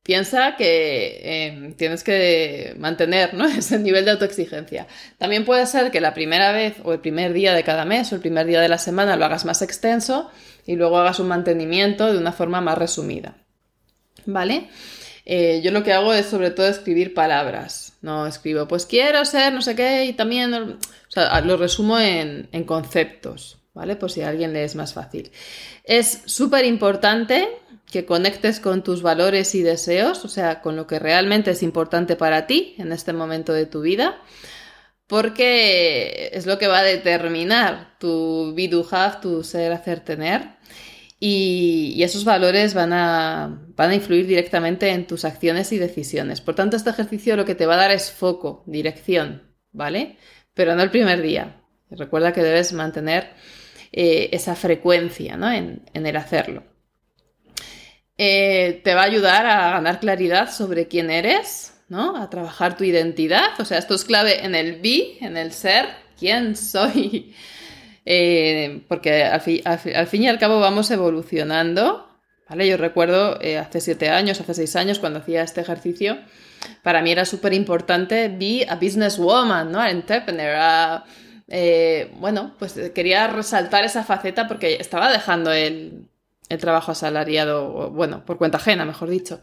piensa 0.07 0.55
que 0.57 1.21
eh, 1.23 1.75
tienes 1.77 2.05
que 2.05 2.75
mantener 2.79 3.31
ese 3.59 3.79
nivel 3.79 4.05
de 4.05 4.13
autoexigencia. 4.13 4.87
También 5.19 5.45
puede 5.45 5.67
ser 5.67 5.91
que 5.91 6.01
la 6.01 6.15
primera 6.15 6.53
vez 6.53 6.77
o 6.85 6.93
el 6.93 7.01
primer 7.01 7.33
día 7.33 7.55
de 7.55 7.65
cada 7.65 7.85
mes 7.85 8.13
o 8.13 8.15
el 8.15 8.21
primer 8.21 8.47
día 8.47 8.61
de 8.61 8.69
la 8.69 8.79
semana 8.79 9.17
lo 9.17 9.25
hagas 9.25 9.45
más 9.45 9.63
extenso 9.63 10.31
y 10.65 10.77
luego 10.77 10.99
hagas 10.99 11.19
un 11.19 11.29
mantenimiento 11.29 12.13
de 12.13 12.19
una 12.19 12.33
forma 12.33 12.61
más 12.61 12.79
resumida. 12.79 13.37
¿Vale? 14.27 14.69
Eh, 15.25 15.61
yo 15.65 15.73
lo 15.73 15.83
que 15.83 15.93
hago 15.93 16.13
es 16.13 16.27
sobre 16.27 16.53
todo 16.53 16.69
escribir 16.69 17.13
palabras. 17.13 17.95
No 18.01 18.29
escribo, 18.29 18.69
pues 18.69 18.87
quiero 18.87 19.25
ser 19.25 19.53
no 19.53 19.61
sé 19.61 19.75
qué 19.75 20.05
y 20.05 20.13
también, 20.13 20.55
o 20.55 20.79
sea, 21.09 21.41
lo 21.41 21.57
resumo 21.57 21.99
en 21.99 22.65
conceptos, 22.65 23.59
¿vale? 23.77 23.95
Por 23.95 24.11
si 24.11 24.23
a 24.23 24.31
alguien 24.31 24.55
le 24.55 24.65
es 24.65 24.75
más 24.75 24.95
fácil. 24.95 25.31
Es 25.85 26.23
súper 26.25 26.65
importante 26.65 27.47
que 27.93 28.07
conectes 28.07 28.59
con 28.59 28.83
tus 28.83 29.03
valores 29.03 29.55
y 29.55 29.63
deseos, 29.63 30.25
o 30.25 30.29
sea, 30.29 30.63
con 30.63 30.75
lo 30.75 30.89
que 30.89 30.99
realmente 30.99 31.53
es 31.53 31.63
importante 31.63 32.17
para 32.17 32.49
ti 32.49 32.75
en 32.79 32.91
este 32.91 33.13
momento 33.13 33.53
de 33.53 33.67
tu 33.67 33.83
vida 33.83 34.21
porque 35.07 36.31
es 36.33 36.47
lo 36.47 36.59
que 36.59 36.67
va 36.67 36.81
a 36.81 36.83
determinar 36.83 37.97
tu 37.99 38.55
be, 38.57 38.69
do, 38.69 38.87
have, 38.91 39.19
tu 39.21 39.45
ser, 39.45 39.73
hacer, 39.73 40.01
tener. 40.01 40.57
Y, 41.21 42.03
esos 42.03 42.25
valores 42.25 42.75
van 42.75 42.93
a, 42.93 43.63
van 43.77 43.91
a 43.91 43.95
influir 43.95 44.27
directamente 44.27 44.91
en 44.91 45.07
tus 45.07 45.25
acciones 45.25 45.73
y 45.73 45.79
decisiones. 45.79 46.41
Por 46.41 46.55
tanto, 46.55 46.77
este 46.77 46.91
ejercicio 46.91 47.37
lo 47.37 47.45
que 47.45 47.55
te 47.55 47.67
va 47.67 47.75
a 47.75 47.79
dar 47.79 47.91
es 47.91 48.11
foco, 48.11 48.65
dirección, 48.67 49.55
¿vale? 49.73 50.19
Pero 50.55 50.75
no 50.75 50.83
el 50.83 50.91
primer 50.91 51.23
día. 51.23 51.63
Recuerda 51.91 52.33
que 52.33 52.43
debes 52.43 52.73
mantener 52.73 53.31
eh, 53.99 54.29
esa 54.33 54.55
frecuencia 54.55 55.39
¿no? 55.39 55.51
en, 55.51 55.81
el 55.95 56.17
hacerlo. 56.17 56.63
Eh, 58.19 58.83
te 58.85 58.95
va 58.95 59.01
a 59.01 59.05
ayudar 59.05 59.47
a 59.47 59.71
ganar 59.71 60.01
claridad 60.01 60.53
sobre 60.53 60.87
quién 60.87 61.11
eres, 61.11 61.73
¿no? 61.89 62.15
A 62.15 62.29
trabajar 62.29 62.77
tu 62.77 62.85
identidad. 62.85 63.59
O 63.59 63.65
sea, 63.65 63.79
esto 63.79 63.95
es 63.95 64.05
clave 64.05 64.45
en 64.45 64.55
el 64.55 64.83
be, 64.83 65.17
en 65.23 65.39
el 65.39 65.51
ser, 65.53 65.87
quién 66.19 66.57
soy. 66.57 67.35
Eh, 68.09 68.85
porque 68.87 69.25
al, 69.25 69.41
fin 69.41 70.23
y 70.23 70.29
al 70.29 70.39
cabo 70.39 70.61
vamos 70.61 70.89
evolucionando. 70.93 72.09
¿Vale? 72.49 72.69
Yo 72.69 72.77
recuerdo 72.77 73.37
hace 73.61 73.81
siete 73.81 74.11
años, 74.11 74.41
hace 74.41 74.55
seis 74.55 74.77
años, 74.77 75.01
cuando 75.01 75.19
hacía 75.19 75.43
este 75.43 75.63
ejercicio, 75.63 76.17
para 76.85 77.03
mí 77.03 77.11
era 77.11 77.25
súper 77.25 77.53
importante 77.53 78.29
be 78.29 78.65
a 78.69 78.77
businesswoman, 78.77 79.73
¿no? 79.73 79.81
A 79.81 79.91
entrepreneur, 79.91 81.03
eh, 81.49 82.13
bueno, 82.19 82.55
pues 82.59 82.75
quería 82.95 83.27
resaltar 83.29 83.85
esa 83.85 84.05
faceta 84.05 84.49
porque 84.49 84.75
estaba 84.81 85.11
dejando 85.13 85.53
el, 85.53 86.09
el 86.49 86.59
trabajo 86.59 86.93
asalariado, 86.93 87.91
bueno, 87.91 88.25
por 88.25 88.39
cuenta 88.39 88.59
ajena, 88.59 88.85
mejor 88.85 89.09
dicho. 89.09 89.41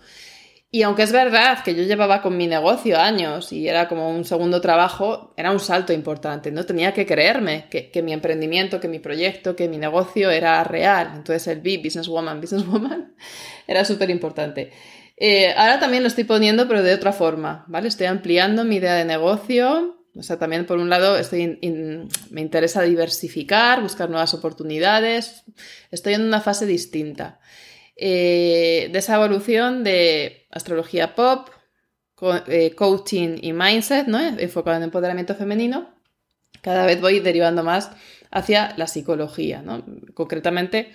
Y 0.75 0.81
aunque 0.81 1.03
es 1.03 1.11
verdad 1.11 1.63
que 1.63 1.75
yo 1.75 1.83
llevaba 1.83 2.23
con 2.23 2.35
mi 2.35 2.47
negocio 2.47 2.99
años 2.99 3.53
y 3.53 3.67
era 3.67 3.87
como 3.87 4.09
un 4.09 4.25
segundo 4.25 4.59
trabajo, 4.59 5.31
era 5.37 5.51
un 5.51 5.59
salto 5.59 5.93
importante, 5.93 6.51
¿no? 6.51 6.65
Tenía 6.65 6.95
que 6.95 7.05
creerme 7.05 7.67
que, 7.69 8.01
mi 8.01 8.11
emprendimiento, 8.11 8.79
que 8.79 8.87
mi 8.87 8.97
proyecto, 8.97 9.55
que 9.55 9.69
mi 9.69 9.77
negocio 9.77 10.31
era 10.31 10.63
real. 10.63 11.11
Entonces 11.13 11.45
el 11.45 11.61
B, 11.61 11.77
Businesswoman, 11.77 12.41
Businesswoman, 12.41 13.13
era 13.67 13.85
súper 13.85 14.09
importante. 14.09 14.71
Eh, 15.15 15.53
ahora 15.55 15.79
también 15.79 16.01
lo 16.01 16.07
estoy 16.07 16.23
poniendo, 16.23 16.67
pero 16.67 16.81
de 16.81 16.95
otra 16.95 17.13
forma, 17.13 17.65
¿vale? 17.67 17.87
Estoy 17.87 18.07
ampliando 18.07 18.65
mi 18.65 18.77
idea 18.77 18.95
de 18.95 19.05
negocio. 19.05 20.02
O 20.15 20.21
sea, 20.21 20.37
también 20.37 20.65
por 20.65 20.77
un 20.77 20.89
lado 20.89 21.17
me 22.29 22.41
interesa 22.41 22.83
diversificar, 22.83 23.81
buscar 23.81 24.09
nuevas 24.09 24.33
oportunidades. 24.33 25.43
Estoy 25.89 26.13
en 26.13 26.21
una 26.21 26.41
fase 26.41 26.65
distinta. 26.65 27.39
Eh, 27.95 28.89
de 28.91 28.99
esa 28.99 29.15
evolución 29.15 29.83
de 29.83 30.47
astrología 30.51 31.15
pop, 31.15 31.49
eh, 32.47 32.73
coaching 32.75 33.37
y 33.41 33.53
mindset, 33.53 34.07
¿no? 34.07 34.19
enfocado 34.19 34.77
en 34.77 34.83
empoderamiento 34.83 35.35
femenino, 35.35 35.93
cada 36.61 36.85
vez 36.85 37.01
voy 37.01 37.19
derivando 37.19 37.63
más 37.63 37.91
hacia 38.31 38.73
la 38.77 38.87
psicología, 38.87 39.61
¿no? 39.61 39.83
concretamente 40.13 40.93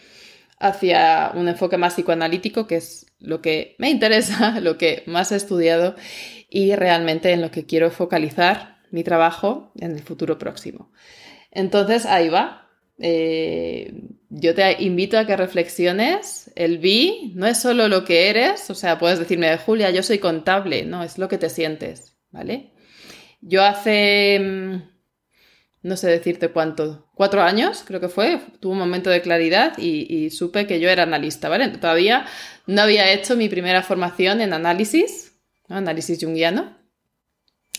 hacia 0.58 1.32
un 1.34 1.48
enfoque 1.48 1.76
más 1.76 1.94
psicoanalítico, 1.94 2.66
que 2.66 2.76
es 2.76 3.06
lo 3.20 3.42
que 3.42 3.76
me 3.78 3.90
interesa, 3.90 4.60
lo 4.62 4.78
que 4.78 5.02
más 5.06 5.30
he 5.32 5.36
estudiado 5.36 5.94
y 6.48 6.74
realmente 6.74 7.32
en 7.32 7.42
lo 7.42 7.50
que 7.50 7.66
quiero 7.66 7.90
focalizar 7.90 8.77
mi 8.90 9.04
trabajo 9.04 9.72
en 9.78 9.92
el 9.92 10.02
futuro 10.02 10.38
próximo. 10.38 10.90
Entonces, 11.50 12.06
ahí 12.06 12.28
va. 12.28 12.68
Eh, 12.98 13.92
yo 14.30 14.54
te 14.54 14.82
invito 14.82 15.18
a 15.18 15.26
que 15.26 15.36
reflexiones. 15.36 16.50
El 16.54 16.78
vi 16.78 17.32
no 17.34 17.46
es 17.46 17.58
solo 17.60 17.88
lo 17.88 18.04
que 18.04 18.28
eres, 18.28 18.68
o 18.70 18.74
sea, 18.74 18.98
puedes 18.98 19.18
decirme, 19.18 19.56
Julia, 19.58 19.90
yo 19.90 20.02
soy 20.02 20.18
contable, 20.18 20.84
no, 20.84 21.02
es 21.02 21.18
lo 21.18 21.28
que 21.28 21.38
te 21.38 21.48
sientes, 21.48 22.16
¿vale? 22.30 22.72
Yo 23.40 23.62
hace, 23.62 24.38
mm, 24.40 24.82
no 25.82 25.96
sé 25.96 26.08
decirte 26.08 26.48
cuánto, 26.48 27.08
cuatro 27.14 27.42
años, 27.42 27.84
creo 27.86 28.00
que 28.00 28.08
fue, 28.08 28.40
tuve 28.60 28.72
un 28.72 28.78
momento 28.78 29.10
de 29.10 29.22
claridad 29.22 29.78
y, 29.78 30.30
supe 30.30 30.66
que 30.66 30.80
yo 30.80 30.90
era 30.90 31.04
analista, 31.04 31.48
¿vale? 31.48 31.68
Todavía 31.68 32.26
no 32.66 32.82
había 32.82 33.12
hecho 33.12 33.36
mi 33.36 33.48
primera 33.48 33.82
formación 33.82 34.40
en 34.40 34.52
análisis, 34.52 35.32
análisis 35.68 36.22
junguiano, 36.22 36.77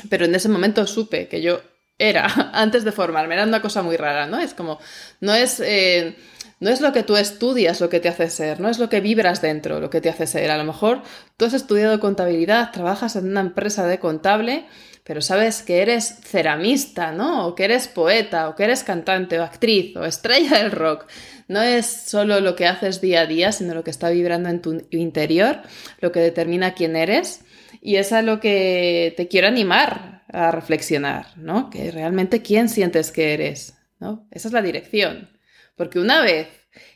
pero 0.09 0.25
en 0.25 0.35
ese 0.35 0.49
momento 0.49 0.85
supe 0.87 1.27
que 1.27 1.41
yo 1.41 1.61
era 1.97 2.25
antes 2.53 2.83
de 2.83 2.91
formarme, 2.91 3.35
era 3.35 3.43
una 3.43 3.61
cosa 3.61 3.83
muy 3.83 3.97
rara, 3.97 4.25
¿no? 4.25 4.39
Es 4.39 4.53
como, 4.53 4.79
no 5.19 5.33
es, 5.33 5.59
eh, 5.59 6.15
no 6.59 6.69
es 6.69 6.81
lo 6.81 6.91
que 6.91 7.03
tú 7.03 7.17
estudias 7.17 7.81
lo 7.81 7.89
que 7.89 7.99
te 7.99 8.09
hace 8.09 8.29
ser, 8.29 8.59
no 8.59 8.69
es 8.69 8.79
lo 8.79 8.89
que 8.89 9.01
vibras 9.01 9.41
dentro 9.41 9.79
lo 9.79 9.89
que 9.89 10.01
te 10.01 10.09
hace 10.09 10.27
ser. 10.27 10.49
A 10.51 10.57
lo 10.57 10.63
mejor 10.63 11.03
tú 11.37 11.45
has 11.45 11.53
estudiado 11.53 11.99
contabilidad, 11.99 12.71
trabajas 12.71 13.15
en 13.15 13.29
una 13.29 13.41
empresa 13.41 13.85
de 13.85 13.99
contable, 13.99 14.65
pero 15.03 15.21
sabes 15.21 15.63
que 15.63 15.81
eres 15.81 16.19
ceramista, 16.23 17.11
¿no? 17.11 17.47
O 17.47 17.55
que 17.55 17.65
eres 17.65 17.87
poeta, 17.87 18.49
o 18.49 18.55
que 18.55 18.63
eres 18.63 18.83
cantante, 18.83 19.39
o 19.39 19.43
actriz, 19.43 19.95
o 19.95 20.05
estrella 20.05 20.59
del 20.59 20.71
rock. 20.71 21.05
No 21.47 21.61
es 21.61 21.85
solo 21.85 22.41
lo 22.41 22.55
que 22.55 22.67
haces 22.67 23.01
día 23.01 23.21
a 23.21 23.25
día, 23.25 23.51
sino 23.51 23.73
lo 23.73 23.83
que 23.83 23.89
está 23.89 24.09
vibrando 24.09 24.49
en 24.49 24.61
tu 24.61 24.83
interior, 24.91 25.61
lo 25.99 26.11
que 26.11 26.19
determina 26.19 26.75
quién 26.75 26.95
eres. 26.95 27.41
Y 27.81 27.95
es 27.95 28.11
a 28.11 28.21
lo 28.21 28.39
que 28.39 29.13
te 29.15 29.27
quiero 29.27 29.47
animar 29.47 30.23
a 30.31 30.51
reflexionar, 30.51 31.37
¿no? 31.37 31.69
Que 31.69 31.91
realmente 31.91 32.41
quién 32.41 32.69
sientes 32.69 33.11
que 33.11 33.33
eres, 33.33 33.77
¿no? 33.99 34.27
Esa 34.31 34.49
es 34.49 34.53
la 34.53 34.61
dirección. 34.61 35.29
Porque 35.75 35.99
una 35.99 36.21
vez 36.21 36.47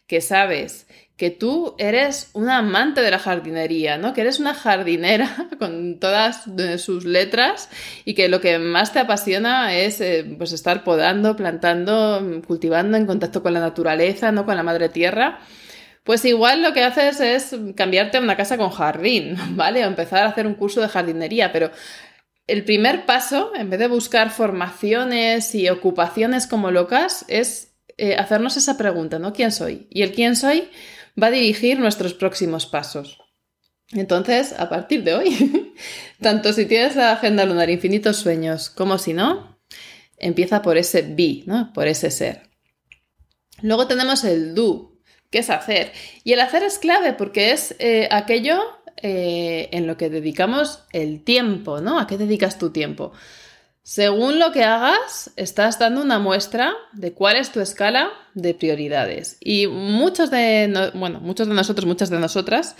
que 0.07 0.21
sabes 0.21 0.87
que 1.15 1.29
tú 1.29 1.75
eres 1.77 2.31
una 2.33 2.57
amante 2.57 3.01
de 3.01 3.11
la 3.11 3.19
jardinería, 3.19 3.97
¿no? 3.97 4.13
Que 4.13 4.21
eres 4.21 4.39
una 4.39 4.53
jardinera 4.53 5.47
con 5.59 5.99
todas 5.99 6.45
sus 6.77 7.05
letras 7.05 7.69
y 8.03 8.13
que 8.13 8.29
lo 8.29 8.41
que 8.41 8.59
más 8.59 8.93
te 8.93 8.99
apasiona 8.99 9.75
es 9.75 10.01
eh, 10.01 10.25
pues 10.37 10.51
estar 10.51 10.83
podando, 10.83 11.35
plantando, 11.35 12.41
cultivando 12.47 12.97
en 12.97 13.05
contacto 13.05 13.43
con 13.43 13.53
la 13.53 13.59
naturaleza, 13.59 14.31
¿no? 14.31 14.45
Con 14.45 14.55
la 14.55 14.63
madre 14.63 14.89
tierra. 14.89 15.39
Pues 16.03 16.25
igual 16.25 16.61
lo 16.61 16.73
que 16.73 16.83
haces 16.83 17.19
es 17.19 17.55
cambiarte 17.75 18.17
a 18.17 18.21
una 18.21 18.35
casa 18.35 18.57
con 18.57 18.69
jardín, 18.69 19.37
¿vale? 19.55 19.83
O 19.83 19.87
empezar 19.87 20.25
a 20.25 20.29
hacer 20.29 20.47
un 20.47 20.55
curso 20.55 20.81
de 20.81 20.89
jardinería, 20.89 21.51
pero 21.51 21.71
el 22.47 22.65
primer 22.65 23.05
paso, 23.05 23.53
en 23.55 23.69
vez 23.69 23.79
de 23.79 23.87
buscar 23.87 24.29
formaciones 24.29 25.55
y 25.55 25.69
ocupaciones 25.69 26.45
como 26.45 26.71
locas, 26.71 27.23
es 27.29 27.73
eh, 27.97 28.15
hacernos 28.15 28.57
esa 28.57 28.77
pregunta, 28.77 29.17
¿no? 29.19 29.33
¿Quién 29.33 29.51
soy? 29.51 29.87
Y 29.89 30.01
el 30.01 30.11
quién 30.11 30.35
soy 30.35 30.69
va 31.21 31.27
a 31.27 31.31
dirigir 31.31 31.79
nuestros 31.79 32.13
próximos 32.13 32.65
pasos. 32.65 33.19
Entonces, 33.91 34.53
a 34.57 34.69
partir 34.69 35.03
de 35.03 35.13
hoy, 35.13 35.73
tanto 36.21 36.51
si 36.51 36.65
tienes 36.65 36.95
la 36.95 37.13
agenda 37.13 37.45
lunar 37.45 37.69
infinitos 37.69 38.17
sueños 38.17 38.69
como 38.69 38.97
si 38.97 39.13
no, 39.13 39.59
empieza 40.17 40.61
por 40.61 40.77
ese 40.77 41.01
be, 41.01 41.43
¿no? 41.45 41.71
Por 41.73 41.87
ese 41.87 42.11
ser. 42.11 42.49
Luego 43.61 43.87
tenemos 43.87 44.23
el 44.23 44.55
do, 44.55 44.92
¿Qué 45.33 45.39
es 45.39 45.49
hacer? 45.49 45.91
Y 46.23 46.33
el 46.33 46.41
hacer 46.41 46.61
es 46.61 46.77
clave 46.77 47.13
porque 47.13 47.53
es 47.53 47.75
eh, 47.79 48.07
aquello 48.11 48.61
eh, 48.97 49.67
en 49.71 49.87
lo 49.87 49.97
que 49.97 50.11
dedicamos 50.11 50.83
el 50.91 51.23
tiempo, 51.23 51.81
¿no? 51.81 51.97
¿A 51.97 52.05
qué 52.05 52.19
dedicas 52.19 52.59
tu 52.59 52.69
tiempo? 52.69 53.13
Según 53.81 54.37
lo 54.37 54.51
que 54.51 54.63
hagas, 54.63 55.31
estás 55.35 55.79
dando 55.79 56.03
una 56.03 56.19
muestra 56.19 56.75
de 56.91 57.13
cuál 57.13 57.37
es 57.37 57.51
tu 57.51 57.61
escala 57.61 58.11
de 58.35 58.53
prioridades. 58.53 59.37
Y 59.39 59.65
muchos 59.65 60.29
de, 60.29 60.91
bueno, 60.93 61.19
muchos 61.19 61.47
de 61.47 61.55
nosotros, 61.55 61.87
muchas 61.87 62.11
de 62.11 62.19
nosotras, 62.19 62.75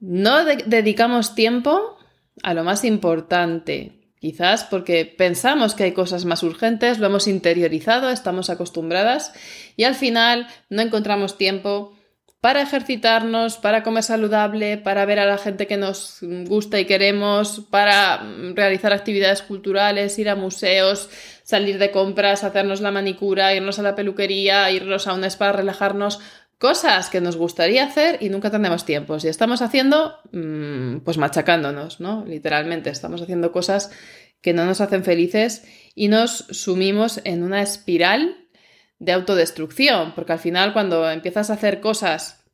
no 0.00 0.44
dedicamos 0.44 1.36
tiempo 1.36 1.98
a 2.42 2.52
lo 2.52 2.64
más 2.64 2.84
importante. 2.84 4.03
Quizás 4.24 4.64
porque 4.64 5.04
pensamos 5.04 5.74
que 5.74 5.84
hay 5.84 5.92
cosas 5.92 6.24
más 6.24 6.42
urgentes, 6.42 6.98
lo 6.98 7.08
hemos 7.08 7.28
interiorizado, 7.28 8.08
estamos 8.08 8.48
acostumbradas 8.48 9.34
y 9.76 9.84
al 9.84 9.94
final 9.94 10.46
no 10.70 10.80
encontramos 10.80 11.36
tiempo 11.36 11.92
para 12.40 12.62
ejercitarnos, 12.62 13.58
para 13.58 13.82
comer 13.82 14.02
saludable, 14.02 14.78
para 14.78 15.04
ver 15.04 15.18
a 15.18 15.26
la 15.26 15.36
gente 15.36 15.66
que 15.66 15.76
nos 15.76 16.20
gusta 16.22 16.80
y 16.80 16.86
queremos, 16.86 17.66
para 17.68 18.22
realizar 18.54 18.94
actividades 18.94 19.42
culturales, 19.42 20.18
ir 20.18 20.30
a 20.30 20.36
museos, 20.36 21.10
salir 21.42 21.78
de 21.78 21.90
compras, 21.90 22.44
hacernos 22.44 22.80
la 22.80 22.92
manicura, 22.92 23.54
irnos 23.54 23.78
a 23.78 23.82
la 23.82 23.94
peluquería, 23.94 24.70
irnos 24.70 25.06
a 25.06 25.12
un 25.12 25.24
spa, 25.24 25.52
relajarnos. 25.52 26.20
Cosas 26.58 27.10
que 27.10 27.20
nos 27.20 27.36
gustaría 27.36 27.84
hacer 27.84 28.18
y 28.20 28.28
nunca 28.28 28.50
tenemos 28.50 28.84
tiempo. 28.84 29.16
Y 29.22 29.26
estamos 29.26 29.60
haciendo, 29.62 30.14
mm, 30.32 30.98
pues 30.98 31.18
machacándonos, 31.18 32.00
¿no? 32.00 32.24
Literalmente, 32.24 32.90
estamos 32.90 33.20
haciendo 33.22 33.52
cosas 33.52 33.90
que 34.40 34.52
no 34.52 34.64
nos 34.64 34.80
hacen 34.80 35.04
felices 35.04 35.64
y 35.94 36.08
nos 36.08 36.46
sumimos 36.50 37.20
en 37.24 37.42
una 37.42 37.62
espiral 37.62 38.36
de 38.98 39.12
autodestrucción, 39.12 40.14
porque 40.14 40.32
al 40.32 40.38
final 40.38 40.72
cuando 40.72 41.10
empiezas 41.10 41.50
a 41.50 41.54
hacer 41.54 41.80
cosas 41.80 42.44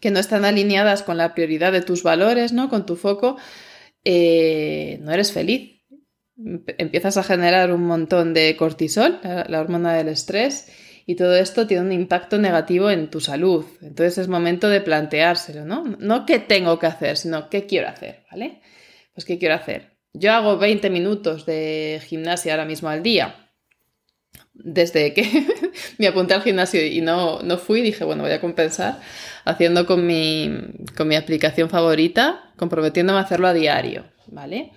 que 0.00 0.10
no 0.10 0.20
están 0.20 0.44
alineadas 0.44 1.02
con 1.02 1.16
la 1.16 1.34
prioridad 1.34 1.72
de 1.72 1.82
tus 1.82 2.02
valores, 2.02 2.52
¿no? 2.52 2.68
Con 2.68 2.86
tu 2.86 2.96
foco, 2.96 3.36
eh, 4.04 4.98
no 5.02 5.12
eres 5.12 5.32
feliz. 5.32 5.82
Empiezas 6.78 7.16
a 7.16 7.22
generar 7.22 7.72
un 7.72 7.82
montón 7.82 8.32
de 8.32 8.56
cortisol, 8.56 9.20
la, 9.22 9.60
hormona 9.60 9.94
del 9.94 10.08
estrés, 10.08 10.68
y 11.06 11.16
todo 11.16 11.34
esto 11.36 11.66
tiene 11.66 11.84
un 11.84 11.92
impacto 11.92 12.38
negativo 12.38 12.90
en 12.90 13.10
tu 13.10 13.20
salud. 13.20 13.64
Entonces 13.82 14.18
es 14.18 14.28
momento 14.28 14.68
de 14.68 14.80
planteárselo, 14.80 15.64
¿no? 15.64 15.84
No 15.98 16.26
qué 16.26 16.38
tengo 16.38 16.78
que 16.78 16.86
hacer, 16.86 17.16
sino 17.16 17.48
qué 17.48 17.66
quiero 17.66 17.88
hacer, 17.88 18.24
¿vale? 18.30 18.60
Pues 19.14 19.24
qué 19.24 19.38
quiero 19.38 19.54
hacer. 19.54 19.96
Yo 20.12 20.32
hago 20.32 20.58
20 20.58 20.90
minutos 20.90 21.46
de 21.46 22.00
gimnasia 22.04 22.52
ahora 22.52 22.64
mismo 22.64 22.88
al 22.88 23.02
día 23.02 23.50
desde 24.62 25.14
que 25.14 25.24
me 25.98 26.06
apunté 26.06 26.34
al 26.34 26.42
gimnasio 26.42 26.84
y 26.84 27.00
no, 27.00 27.40
no 27.42 27.58
fui, 27.58 27.80
dije, 27.82 28.04
bueno, 28.04 28.22
voy 28.22 28.32
a 28.32 28.40
compensar 28.40 29.00
haciendo 29.44 29.86
con 29.86 30.06
mi, 30.06 30.50
con 30.96 31.08
mi 31.08 31.16
aplicación 31.16 31.70
favorita, 31.70 32.52
comprometiéndome 32.56 33.18
a 33.18 33.22
hacerlo 33.22 33.48
a 33.48 33.54
diario, 33.54 34.04
¿vale? 34.26 34.72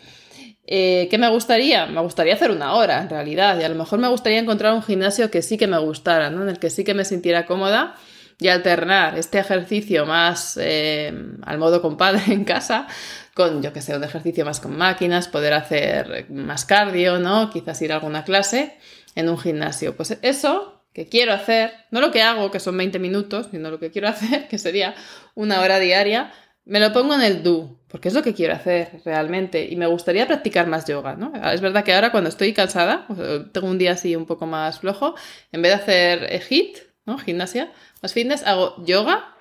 Eh, 0.66 1.08
¿Qué 1.12 1.18
me 1.18 1.30
gustaría? 1.30 1.86
Me 1.86 2.02
gustaría 2.02 2.34
hacer 2.34 2.52
una 2.52 2.74
hora, 2.76 3.02
en 3.02 3.10
realidad, 3.10 3.60
y 3.60 3.64
a 3.64 3.70
lo 3.70 3.76
mejor 3.76 4.00
me 4.00 4.08
gustaría 4.08 4.40
encontrar 4.40 4.74
un 4.74 4.84
gimnasio 4.84 5.30
que 5.30 5.42
sí 5.42 5.58
que 5.58 5.68
me 5.68 5.78
gustara, 5.78 6.30
¿no? 6.30 6.44
En 6.44 6.50
el 6.50 6.60
que 6.60 6.70
sí 6.70 6.84
que 6.84 6.94
me 6.94 7.04
sintiera 7.06 7.46
cómoda 7.46 7.96
y 8.40 8.48
alternar 8.48 9.18
este 9.18 9.40
ejercicio 9.40 10.06
más 10.06 10.58
eh, 10.62 11.14
al 11.44 11.58
modo 11.58 11.82
compadre 11.82 12.34
en 12.34 12.46
casa 12.46 12.88
con, 13.34 13.62
yo 13.62 13.74
que 13.74 13.82
sé, 13.82 13.96
un 13.96 14.04
ejercicio 14.04 14.46
más 14.46 14.60
con 14.60 14.78
máquinas, 14.78 15.28
poder 15.28 15.54
hacer 15.54 16.28
más 16.30 16.66
cardio, 16.66 17.20
¿no? 17.20 17.50
Quizás 17.50 17.82
ir 17.82 17.92
a 17.92 17.96
alguna 17.96 18.24
clase 18.24 18.78
en 19.16 19.30
un 19.30 19.38
gimnasio. 19.38 19.96
Pues 19.96 20.18
eso 20.22 20.82
que 20.94 21.08
quiero 21.10 21.34
hacer, 21.34 21.74
no 21.90 22.00
lo 22.00 22.12
que 22.12 22.22
hago, 22.22 22.52
que 22.52 22.60
son 22.60 22.78
20 22.78 23.00
minutos, 23.00 23.48
sino 23.52 23.72
lo 23.72 23.80
que 23.80 23.92
quiero 23.92 24.08
hacer, 24.10 24.48
que 24.48 24.58
sería 24.58 24.94
una 25.36 25.62
hora 25.62 25.80
diaria, 25.80 26.32
me 26.66 26.80
lo 26.80 26.94
pongo 26.94 27.14
en 27.16 27.22
el 27.22 27.44
do, 27.44 27.78
porque 27.88 28.08
es 28.08 28.14
lo 28.14 28.24
que 28.24 28.34
quiero 28.34 28.54
hacer 28.54 29.02
realmente 29.06 29.68
y 29.70 29.76
me 29.76 29.88
gustaría 29.88 30.28
practicar 30.28 30.68
más 30.68 30.86
yoga, 30.86 31.16
¿no? 31.16 31.34
Es 31.52 31.62
verdad 31.62 31.84
que 31.84 31.94
ahora 31.94 32.12
cuando 32.12 32.30
estoy 32.30 32.54
cansada, 32.54 33.06
tengo 33.52 33.68
un 33.68 33.78
día 33.78 33.92
así 33.92 34.16
un 34.16 34.26
poco 34.26 34.46
más 34.46 34.80
flojo, 34.80 35.16
en 35.52 35.62
vez 35.62 35.72
de 35.72 35.76
hacer 35.76 36.44
HIIT, 36.50 36.78
¿no? 37.06 37.18
Gimnasia, 37.18 37.72
más 38.02 38.14
fitness, 38.14 38.44
hago 38.44 38.76
yoga, 38.86 39.36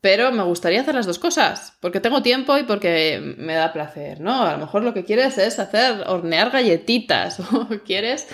pero 0.00 0.32
me 0.32 0.42
gustaría 0.42 0.80
hacer 0.80 0.94
las 0.94 1.06
dos 1.06 1.18
cosas, 1.18 1.78
porque 1.80 2.00
tengo 2.00 2.20
tiempo 2.20 2.58
y 2.58 2.64
porque 2.64 3.20
me 3.38 3.54
da 3.54 3.72
placer, 3.72 4.20
¿no? 4.20 4.42
A 4.42 4.52
lo 4.52 4.58
mejor 4.58 4.82
lo 4.82 4.92
que 4.92 5.04
quieres 5.04 5.38
es 5.38 5.58
hacer, 5.58 6.04
hornear 6.06 6.50
galletitas 6.50 7.40
o 7.52 7.68
quieres 7.84 8.26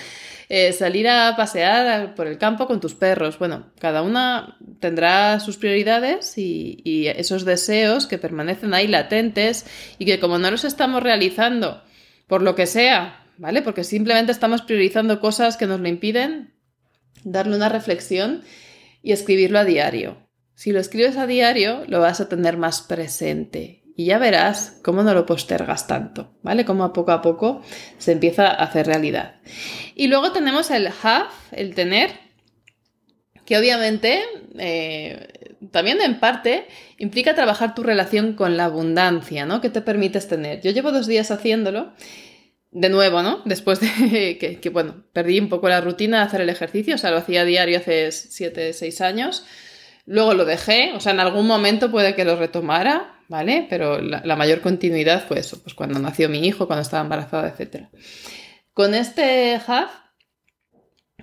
eh, 0.52 0.72
salir 0.72 1.08
a 1.08 1.36
pasear 1.36 2.16
por 2.16 2.26
el 2.26 2.36
campo 2.36 2.66
con 2.66 2.80
tus 2.80 2.96
perros. 2.96 3.38
Bueno, 3.38 3.70
cada 3.78 4.02
una 4.02 4.58
tendrá 4.80 5.38
sus 5.38 5.56
prioridades 5.56 6.36
y, 6.36 7.06
esos 7.06 7.44
deseos 7.44 8.08
que 8.08 8.18
permanecen 8.18 8.74
ahí 8.74 8.88
latentes 8.88 9.64
y 10.00 10.06
que 10.06 10.18
como 10.18 10.38
no 10.38 10.50
los 10.50 10.64
estamos 10.64 11.04
realizando 11.04 11.84
por 12.26 12.42
lo 12.42 12.56
que 12.56 12.66
sea, 12.66 13.24
¿vale? 13.38 13.62
Porque 13.62 13.84
simplemente 13.84 14.32
estamos 14.32 14.62
priorizando 14.62 15.20
cosas 15.20 15.56
que 15.56 15.68
nos 15.68 15.78
lo 15.78 15.86
impiden, 15.86 16.52
darle 17.22 17.54
una 17.54 17.68
reflexión 17.68 18.42
y 19.04 19.12
escribirlo 19.12 19.60
a 19.60 19.64
diario. 19.64 20.16
Si 20.56 20.72
lo 20.72 20.80
escribes 20.80 21.16
a 21.16 21.28
diario, 21.28 21.84
lo 21.86 22.00
vas 22.00 22.20
a 22.20 22.28
tener 22.28 22.56
más 22.56 22.82
presente 22.82 23.80
y 24.00 24.06
ya 24.06 24.18
verás 24.18 24.80
cómo 24.82 25.02
no 25.02 25.12
lo 25.12 25.26
postergas 25.26 25.86
tanto, 25.86 26.32
¿vale? 26.42 26.64
Cómo 26.64 26.84
a 26.84 26.92
poco 26.94 27.12
a 27.12 27.20
poco 27.20 27.60
se 27.98 28.12
empieza 28.12 28.46
a 28.46 28.64
hacer 28.64 28.86
realidad. 28.86 29.34
Y 30.00 30.06
luego 30.06 30.32
tenemos 30.32 30.70
el 30.70 30.88
have, 31.02 31.28
el 31.52 31.74
tener, 31.74 32.10
que 33.44 33.58
obviamente 33.58 34.22
eh, 34.58 35.28
también 35.72 36.00
en 36.00 36.18
parte 36.18 36.66
implica 36.96 37.34
trabajar 37.34 37.74
tu 37.74 37.82
relación 37.82 38.32
con 38.32 38.56
la 38.56 38.64
abundancia, 38.64 39.44
¿no? 39.44 39.60
Que 39.60 39.68
te 39.68 39.82
permites 39.82 40.26
tener. 40.26 40.62
Yo 40.62 40.70
llevo 40.70 40.90
dos 40.90 41.06
días 41.06 41.30
haciéndolo. 41.30 41.92
De 42.70 42.88
nuevo, 42.88 43.22
¿no? 43.22 43.42
Después 43.44 43.78
de 43.80 44.38
que, 44.62 44.70
bueno, 44.70 45.04
perdí 45.12 45.38
un 45.38 45.50
poco 45.50 45.68
la 45.68 45.82
rutina 45.82 46.20
de 46.20 46.24
hacer 46.24 46.40
el 46.40 46.48
ejercicio, 46.48 46.94
o 46.94 46.98
sea, 46.98 47.10
lo 47.10 47.18
hacía 47.18 47.44
diario 47.44 47.76
hace 47.76 48.10
7, 48.10 48.72
6 48.72 49.00
años. 49.02 49.44
Luego 50.06 50.32
lo 50.32 50.46
dejé, 50.46 50.92
o 50.94 51.00
sea, 51.00 51.12
en 51.12 51.20
algún 51.20 51.46
momento 51.46 51.90
puede 51.90 52.14
que 52.14 52.24
lo 52.24 52.36
retomara, 52.36 53.18
¿vale? 53.28 53.66
Pero 53.68 54.00
la, 54.00 54.36
mayor 54.36 54.62
continuidad 54.62 55.26
fue 55.28 55.40
eso, 55.40 55.62
pues 55.62 55.74
cuando 55.74 55.98
nació 55.98 56.30
mi 56.30 56.46
hijo, 56.46 56.66
cuando 56.66 56.80
estaba 56.80 57.02
embarazada, 57.02 57.54
etc. 57.54 57.88
Con 58.80 58.94
este 58.94 59.60
hub 59.68 59.88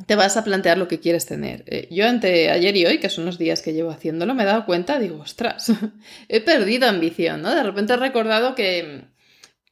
te 0.06 0.15
vas 0.15 0.38
a 0.38 0.43
plantear 0.43 0.78
lo 0.78 0.88
que 0.88 1.00
quieres 1.00 1.26
tener. 1.26 1.63
Eh, 1.65 1.88
yo 1.89 2.06
entre 2.06 2.52
ayer 2.52 2.78
y 2.78 2.86
hoy, 2.86 3.00
que 3.00 3.10
son 3.10 3.26
los 3.26 3.39
días 3.39 3.63
que 3.63 3.74
llevo 3.74 3.89
haciéndolo, 3.89 4.36
me 4.36 4.43
he 4.43 4.46
dado 4.46 4.67
cuenta, 4.67 5.00
digo, 5.00 5.17
ostras, 5.22 5.72
he 6.30 6.39
perdido 6.39 6.88
ambición, 6.88 7.41
¿no? 7.41 7.56
De 7.56 7.63
repente 7.63 7.93
he 7.93 7.98
recordado 7.98 8.54
que, 8.54 9.06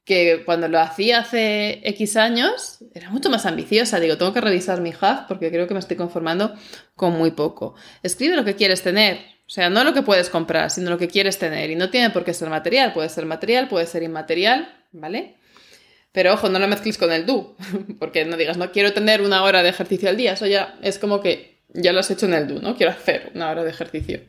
que 0.04 0.42
cuando 0.46 0.68
lo 0.68 0.80
hacía 0.80 1.20
hace 1.20 1.88
X 1.88 2.18
años 2.18 2.80
era 2.96 3.12
mucho 3.12 3.30
más 3.30 3.46
ambiciosa. 3.46 4.00
Digo, 4.00 4.18
tengo 4.18 4.34
que 4.34 4.42
revisar 4.42 4.82
mi 4.82 4.90
hub 4.90 5.28
porque 5.28 5.52
creo 5.52 5.68
que 5.68 5.76
me 5.76 5.80
estoy 5.80 5.96
conformando 5.96 6.56
con 6.96 7.14
muy 7.14 7.30
poco. 7.30 7.76
Escribe 8.02 8.36
lo 8.36 8.46
que 8.46 8.56
quieres 8.56 8.82
tener. 8.82 9.20
O 9.46 9.52
sea, 9.52 9.70
no 9.70 9.84
lo 9.84 9.94
que 9.94 10.02
puedes 10.02 10.32
comprar, 10.32 10.72
sino 10.72 10.90
lo 10.90 10.98
que 10.98 11.08
quieres 11.08 11.38
tener. 11.38 11.70
Y 11.70 11.76
no 11.76 11.92
tiene 11.92 12.10
por 12.10 12.24
qué 12.24 12.34
ser 12.34 12.50
material, 12.50 12.94
puede 12.94 13.10
ser 13.10 13.28
material, 13.28 13.68
puede 13.68 13.86
ser 13.86 14.02
inmaterial, 14.02 14.74
¿vale? 14.92 15.36
Pero 16.16 16.34
ojo, 16.34 16.50
no 16.50 16.58
lo 16.58 16.68
mezcles 16.68 16.98
con 16.98 17.12
el 17.12 17.28
do, 17.28 17.56
porque 18.00 18.26
no 18.26 18.38
digas, 18.38 18.58
no 18.58 18.72
quiero 18.72 18.94
tener 18.94 19.22
una 19.22 19.44
hora 19.44 19.62
de 19.62 19.70
ejercicio 19.70 20.10
al 20.10 20.18
día, 20.18 20.34
eso 20.34 20.48
ya 20.48 20.80
es 20.82 20.98
como 20.98 21.22
que 21.22 21.60
ya 21.74 21.92
lo 21.94 22.00
has 22.00 22.10
hecho 22.10 22.26
en 22.26 22.34
el 22.34 22.48
do, 22.48 22.62
¿no? 22.62 22.76
Quiero 22.76 22.94
hacer 22.94 23.32
una 23.36 23.52
hora 23.52 23.64
de 23.64 23.70
ejercicio 23.70 24.22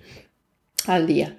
al 0.86 1.06
día. 1.06 1.38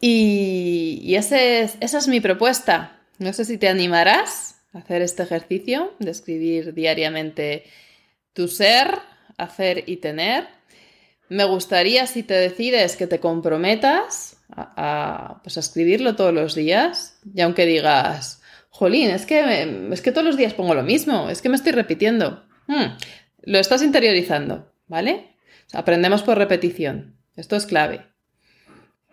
Y, 0.00 1.14
esa 1.16 1.38
es 1.38 2.08
mi 2.08 2.20
propuesta. 2.20 3.00
No 3.18 3.32
sé 3.32 3.44
si 3.44 3.58
te 3.58 3.68
animarás 3.68 4.60
a 4.72 4.78
hacer 4.78 5.02
este 5.02 5.24
ejercicio 5.24 5.92
de 5.98 6.12
escribir 6.12 6.72
diariamente 6.72 7.64
tu 8.32 8.46
ser, 8.46 9.00
hacer 9.36 9.82
y 9.86 9.96
tener 9.96 10.46
me 11.28 11.44
gustaría, 11.44 12.06
si 12.06 12.22
te 12.22 12.34
decides, 12.34 12.96
que 12.96 13.06
te 13.06 13.20
comprometas 13.20 14.36
a, 14.50 15.40
pues, 15.42 15.56
escribirlo 15.58 16.16
todos 16.16 16.32
los 16.32 16.54
días. 16.54 17.18
Y 17.34 17.40
aunque 17.42 17.66
digas, 17.66 18.37
jolín, 18.78 19.10
es 19.10 19.26
que, 19.26 19.88
es 19.90 20.02
que 20.02 20.12
todos 20.12 20.24
los 20.24 20.36
días 20.36 20.54
pongo 20.54 20.72
lo 20.72 20.84
mismo, 20.84 21.28
es 21.30 21.42
que 21.42 21.48
me 21.48 21.56
estoy 21.56 21.72
repitiendo. 21.72 22.44
Hmm, 22.68 22.96
lo 23.42 23.58
estás 23.58 23.82
interiorizando, 23.82 24.72
¿vale? 24.86 25.34
aprendemos 25.72 26.22
por 26.22 26.38
repetición. 26.38 27.16
Esto 27.36 27.56
es 27.56 27.66
clave. 27.66 28.06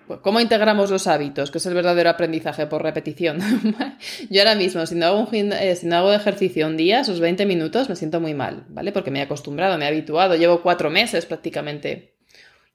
Pues, 0.08 0.20
¿Cómo 0.20 0.40
integramos 0.40 0.92
los 0.92 1.08
hábitos? 1.08 1.50
Que 1.50 1.58
es 1.58 1.66
el 1.66 1.74
verdadero 1.74 2.12
aprendizaje 2.12 2.68
por 2.68 2.84
repetición. 2.84 3.40
Yo 4.30 4.42
ahora 4.42 4.54
mismo, 4.54 4.86
si 4.86 4.94
no, 4.94 5.08
hago 5.08 5.20
un, 5.32 5.52
eh, 5.52 5.78
hago 5.92 6.14
ejercicio 6.14 6.68
un 6.68 6.78
día, 6.78 7.00
esos 7.00 7.20
20 7.20 7.46
minutos, 7.48 7.90
me 7.90 7.96
siento 7.96 8.20
muy 8.22 8.36
mal, 8.36 8.66
¿vale? 8.70 8.92
Porque 8.92 9.10
me 9.10 9.20
he 9.20 9.24
acostumbrado, 9.24 9.80
me 9.80 9.86
he 9.86 9.88
habituado. 9.88 10.36
Llevo 10.36 10.62
cuatro 10.62 10.92
meses 10.92 11.26
prácticamente. 11.26 12.14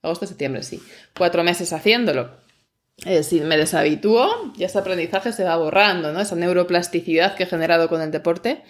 Agosto, 0.03 0.27
septiembre, 0.27 0.65
sí. 0.65 0.83
Cuatro 1.17 1.45
meses 1.45 1.73
haciéndolo. 1.73 2.31
Si 3.23 3.41
me 3.41 3.57
deshabitúo, 3.57 4.53
ya 4.57 4.67
ese 4.67 4.79
aprendizaje 4.79 5.33
se 5.33 5.45
va 5.45 5.57
borrando, 5.57 6.13
¿no? 6.13 6.21
Esa 6.21 6.37
neuroplasticidad 6.37 7.35
que 7.35 7.45
he 7.45 7.47
generado 7.47 7.89
con 7.89 8.03
el 8.03 8.11
deporte, 8.11 8.63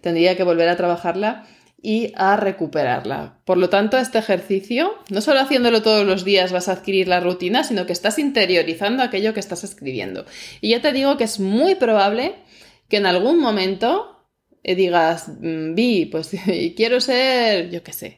tendría 0.00 0.36
que 0.36 0.42
volver 0.42 0.68
a 0.68 0.76
trabajarla 0.76 1.46
y 1.80 2.12
a 2.16 2.36
recuperarla. 2.36 3.38
Por 3.44 3.56
lo 3.56 3.68
tanto, 3.68 3.98
este 3.98 4.18
ejercicio, 4.18 4.94
no 5.10 5.20
solo 5.20 5.40
haciéndolo 5.40 5.82
todos 5.82 6.04
los 6.04 6.24
días 6.24 6.50
vas 6.50 6.68
a 6.68 6.72
adquirir 6.72 7.06
la 7.06 7.20
rutina, 7.20 7.62
sino 7.62 7.86
que 7.86 7.92
estás 7.92 8.18
interiorizando 8.18 9.02
aquello 9.02 9.32
que 9.32 9.40
estás 9.40 9.62
escribiendo. 9.62 10.26
Y 10.60 10.70
ya 10.70 10.80
te 10.80 10.92
digo 10.92 11.16
que 11.16 11.24
es 11.24 11.38
muy 11.38 11.76
probable 11.76 12.34
que 12.88 12.96
en 12.96 13.06
algún 13.06 13.38
momento 13.38 14.26
eh, 14.64 14.74
digas, 14.74 15.28
mm, 15.40 15.74
vi, 15.74 16.06
pues 16.06 16.30
quiero 16.76 17.00
ser, 17.00 17.70
yo 17.70 17.82
qué 17.84 17.92
sé, 17.92 18.17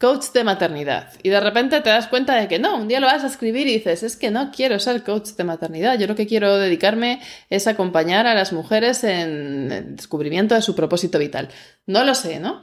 coach 0.00 0.32
de 0.32 0.44
maternidad. 0.44 1.12
Y 1.22 1.28
de 1.28 1.40
repente 1.40 1.80
te 1.82 1.90
das 1.90 2.06
cuenta 2.06 2.34
de 2.34 2.48
que 2.48 2.58
no, 2.58 2.76
un 2.76 2.88
día 2.88 3.00
lo 3.00 3.06
vas 3.06 3.22
a 3.22 3.26
escribir 3.26 3.66
y 3.66 3.74
dices, 3.74 4.02
es 4.02 4.16
que 4.16 4.30
no 4.30 4.50
quiero 4.50 4.78
ser 4.78 5.04
coach 5.04 5.30
de 5.36 5.44
maternidad, 5.44 5.98
yo 5.98 6.06
lo 6.06 6.16
que 6.16 6.26
quiero 6.26 6.56
dedicarme 6.56 7.20
es 7.50 7.66
acompañar 7.66 8.26
a 8.26 8.34
las 8.34 8.52
mujeres 8.52 9.04
en 9.04 9.70
el 9.70 9.96
descubrimiento 9.96 10.54
de 10.54 10.62
su 10.62 10.74
propósito 10.74 11.18
vital. 11.18 11.50
No 11.86 12.04
lo 12.04 12.14
sé, 12.14 12.40
¿no? 12.40 12.62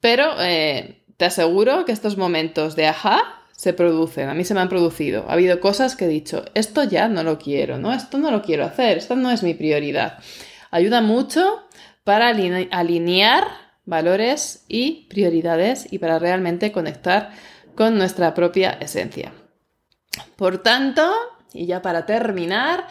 Pero 0.00 0.32
eh, 0.40 1.04
te 1.18 1.26
aseguro 1.26 1.84
que 1.84 1.92
estos 1.92 2.16
momentos 2.16 2.74
de 2.74 2.86
ajá 2.86 3.44
se 3.52 3.74
producen, 3.74 4.30
a 4.30 4.34
mí 4.34 4.44
se 4.44 4.54
me 4.54 4.60
han 4.60 4.68
producido. 4.70 5.26
Ha 5.28 5.34
habido 5.34 5.60
cosas 5.60 5.94
que 5.94 6.06
he 6.06 6.08
dicho, 6.08 6.44
esto 6.54 6.84
ya 6.84 7.08
no 7.08 7.22
lo 7.22 7.38
quiero, 7.38 7.76
¿no? 7.76 7.92
Esto 7.92 8.16
no 8.16 8.30
lo 8.30 8.40
quiero 8.40 8.64
hacer, 8.64 8.96
esto 8.96 9.14
no 9.14 9.30
es 9.30 9.42
mi 9.42 9.52
prioridad. 9.52 10.18
Ayuda 10.70 11.02
mucho 11.02 11.64
para 12.04 12.28
alinear 12.28 13.67
valores 13.88 14.64
y 14.68 15.06
prioridades 15.08 15.90
y 15.90 15.98
para 15.98 16.18
realmente 16.18 16.70
conectar 16.72 17.30
con 17.74 17.96
nuestra 17.96 18.34
propia 18.34 18.72
esencia. 18.72 19.32
Por 20.36 20.58
tanto, 20.58 21.10
y 21.54 21.66
ya 21.66 21.80
para 21.80 22.04
terminar, 22.04 22.86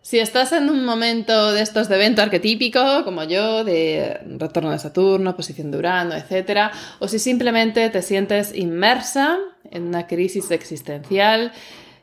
si 0.00 0.18
estás 0.18 0.52
en 0.52 0.70
un 0.70 0.84
momento 0.84 1.52
de 1.52 1.60
estos 1.60 1.88
de 1.88 1.96
evento 1.96 2.22
arquetípico, 2.22 3.04
como 3.04 3.24
yo, 3.24 3.64
de 3.64 4.18
retorno 4.38 4.70
de 4.70 4.78
Saturno, 4.78 5.36
posición 5.36 5.70
de 5.70 5.78
Urano, 5.78 6.14
etc., 6.14 6.72
o 7.00 7.06
si 7.06 7.18
simplemente 7.18 7.90
te 7.90 8.00
sientes 8.00 8.54
inmersa 8.54 9.38
en 9.70 9.88
una 9.88 10.06
crisis 10.06 10.50
existencial, 10.50 11.52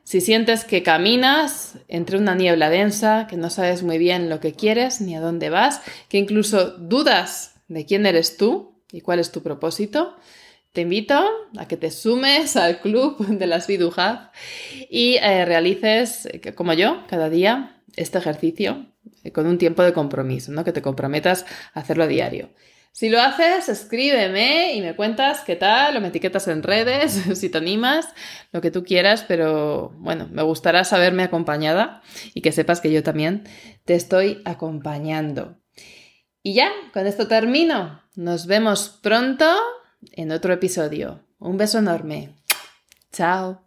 si 0.04 0.21
sientes 0.21 0.63
que 0.63 0.84
caminas 0.84 1.80
entre 1.88 2.17
una 2.17 2.36
niebla 2.36 2.69
densa, 2.69 3.26
que 3.28 3.36
no 3.36 3.50
sabes 3.50 3.82
muy 3.82 3.97
bien 3.97 4.30
lo 4.30 4.39
que 4.39 4.54
quieres 4.54 5.02
ni 5.02 5.15
a 5.15 5.21
dónde 5.21 5.50
vas, 5.50 5.82
que 6.08 6.19
incluso 6.19 6.78
dudas 6.78 7.57
de 7.67 7.86
quién 7.86 8.06
eres 8.06 8.38
tú 8.38 8.82
y 8.91 9.01
cuál 9.01 9.19
es 9.19 9.32
tu 9.32 9.43
propósito, 9.43 10.15
te 10.73 10.82
invito 10.82 11.27
a 11.58 11.67
que 11.67 11.77
te 11.77 11.91
sumes 11.91 12.56
al 12.56 12.82
club 12.82 13.17
de 13.25 13.47
las 13.47 13.67
Vidujas 13.67 14.30
y 14.89 15.15
eh, 15.15 15.45
realices, 15.45 16.27
eh, 16.27 16.53
como 16.53 16.73
yo, 16.73 17.03
cada 17.08 17.30
día 17.30 17.82
este 17.95 18.19
ejercicio 18.19 18.86
eh, 19.23 19.32
con 19.32 19.47
un 19.47 19.58
tiempo 19.58 19.84
de 19.84 19.93
compromiso, 19.93 20.51
¿no? 20.51 20.63
que 20.63 20.71
te 20.73 20.82
comprometas 20.82 21.45
a 21.73 21.80
hacerlo 21.80 22.03
a 22.03 22.08
diario. 22.08 22.51
Si 22.91 23.10
lo 23.10 23.21
haces, 23.21 23.69
escríbeme 23.69 24.73
y 24.73 24.82
me 24.82 24.95
cuentas 24.95 25.41
qué 25.41 25.56
tal, 25.56 25.97
o 25.97 26.01
me 26.01 26.08
etiquetas 26.08 26.47
en 26.47 26.63
redes, 26.63 27.12
si 27.39 27.49
te 27.49 27.58
animas, 27.58 28.08
lo 28.51 28.62
que 28.62 28.71
tú 28.71 28.84
quieras, 28.84 29.23
pero 29.27 29.93
bueno, 29.97 30.27
me 30.32 30.41
gustará 30.41 30.84
saberme 30.84 31.23
acompañada 31.23 32.01
y 32.34 32.41
que 32.41 32.51
sepas 32.51 32.82
que 32.82 32.91
yo 32.91 33.03
también 33.03 33.43
te 33.86 33.93
estoy 33.93 34.41
acompañando. 34.45 35.58
Y 36.47 36.53
ya, 36.53 36.71
con 36.93 37.05
esto 37.05 37.27
termino. 37.27 38.01
Nos 38.15 38.45
vemos 38.45 38.97
pronto 39.01 39.45
en 40.13 40.31
otro 40.31 40.53
episodio. 40.53 41.19
Un 41.39 41.57
beso 41.57 41.79
enorme. 41.79 42.38
Chao. 43.12 43.63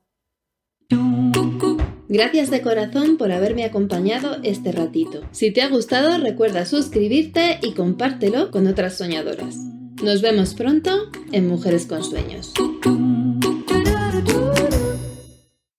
Gracias 2.08 2.48
de 2.48 2.62
corazón 2.62 3.18
por 3.18 3.32
haberme 3.32 3.66
acompañado 3.66 4.38
este 4.44 4.72
ratito. 4.72 5.20
Si 5.30 5.52
te 5.52 5.60
ha 5.60 5.68
gustado, 5.68 6.16
recuerda 6.16 6.64
suscribirte 6.64 7.58
y 7.62 7.74
compártelo 7.74 8.50
con 8.50 8.66
otras 8.66 8.96
soñadoras. 8.96 9.56
Nos 10.02 10.22
vemos 10.22 10.54
pronto 10.54 11.10
en 11.32 11.48
Mujeres 11.48 11.84
con 11.84 12.02
Sueños. 12.02 12.54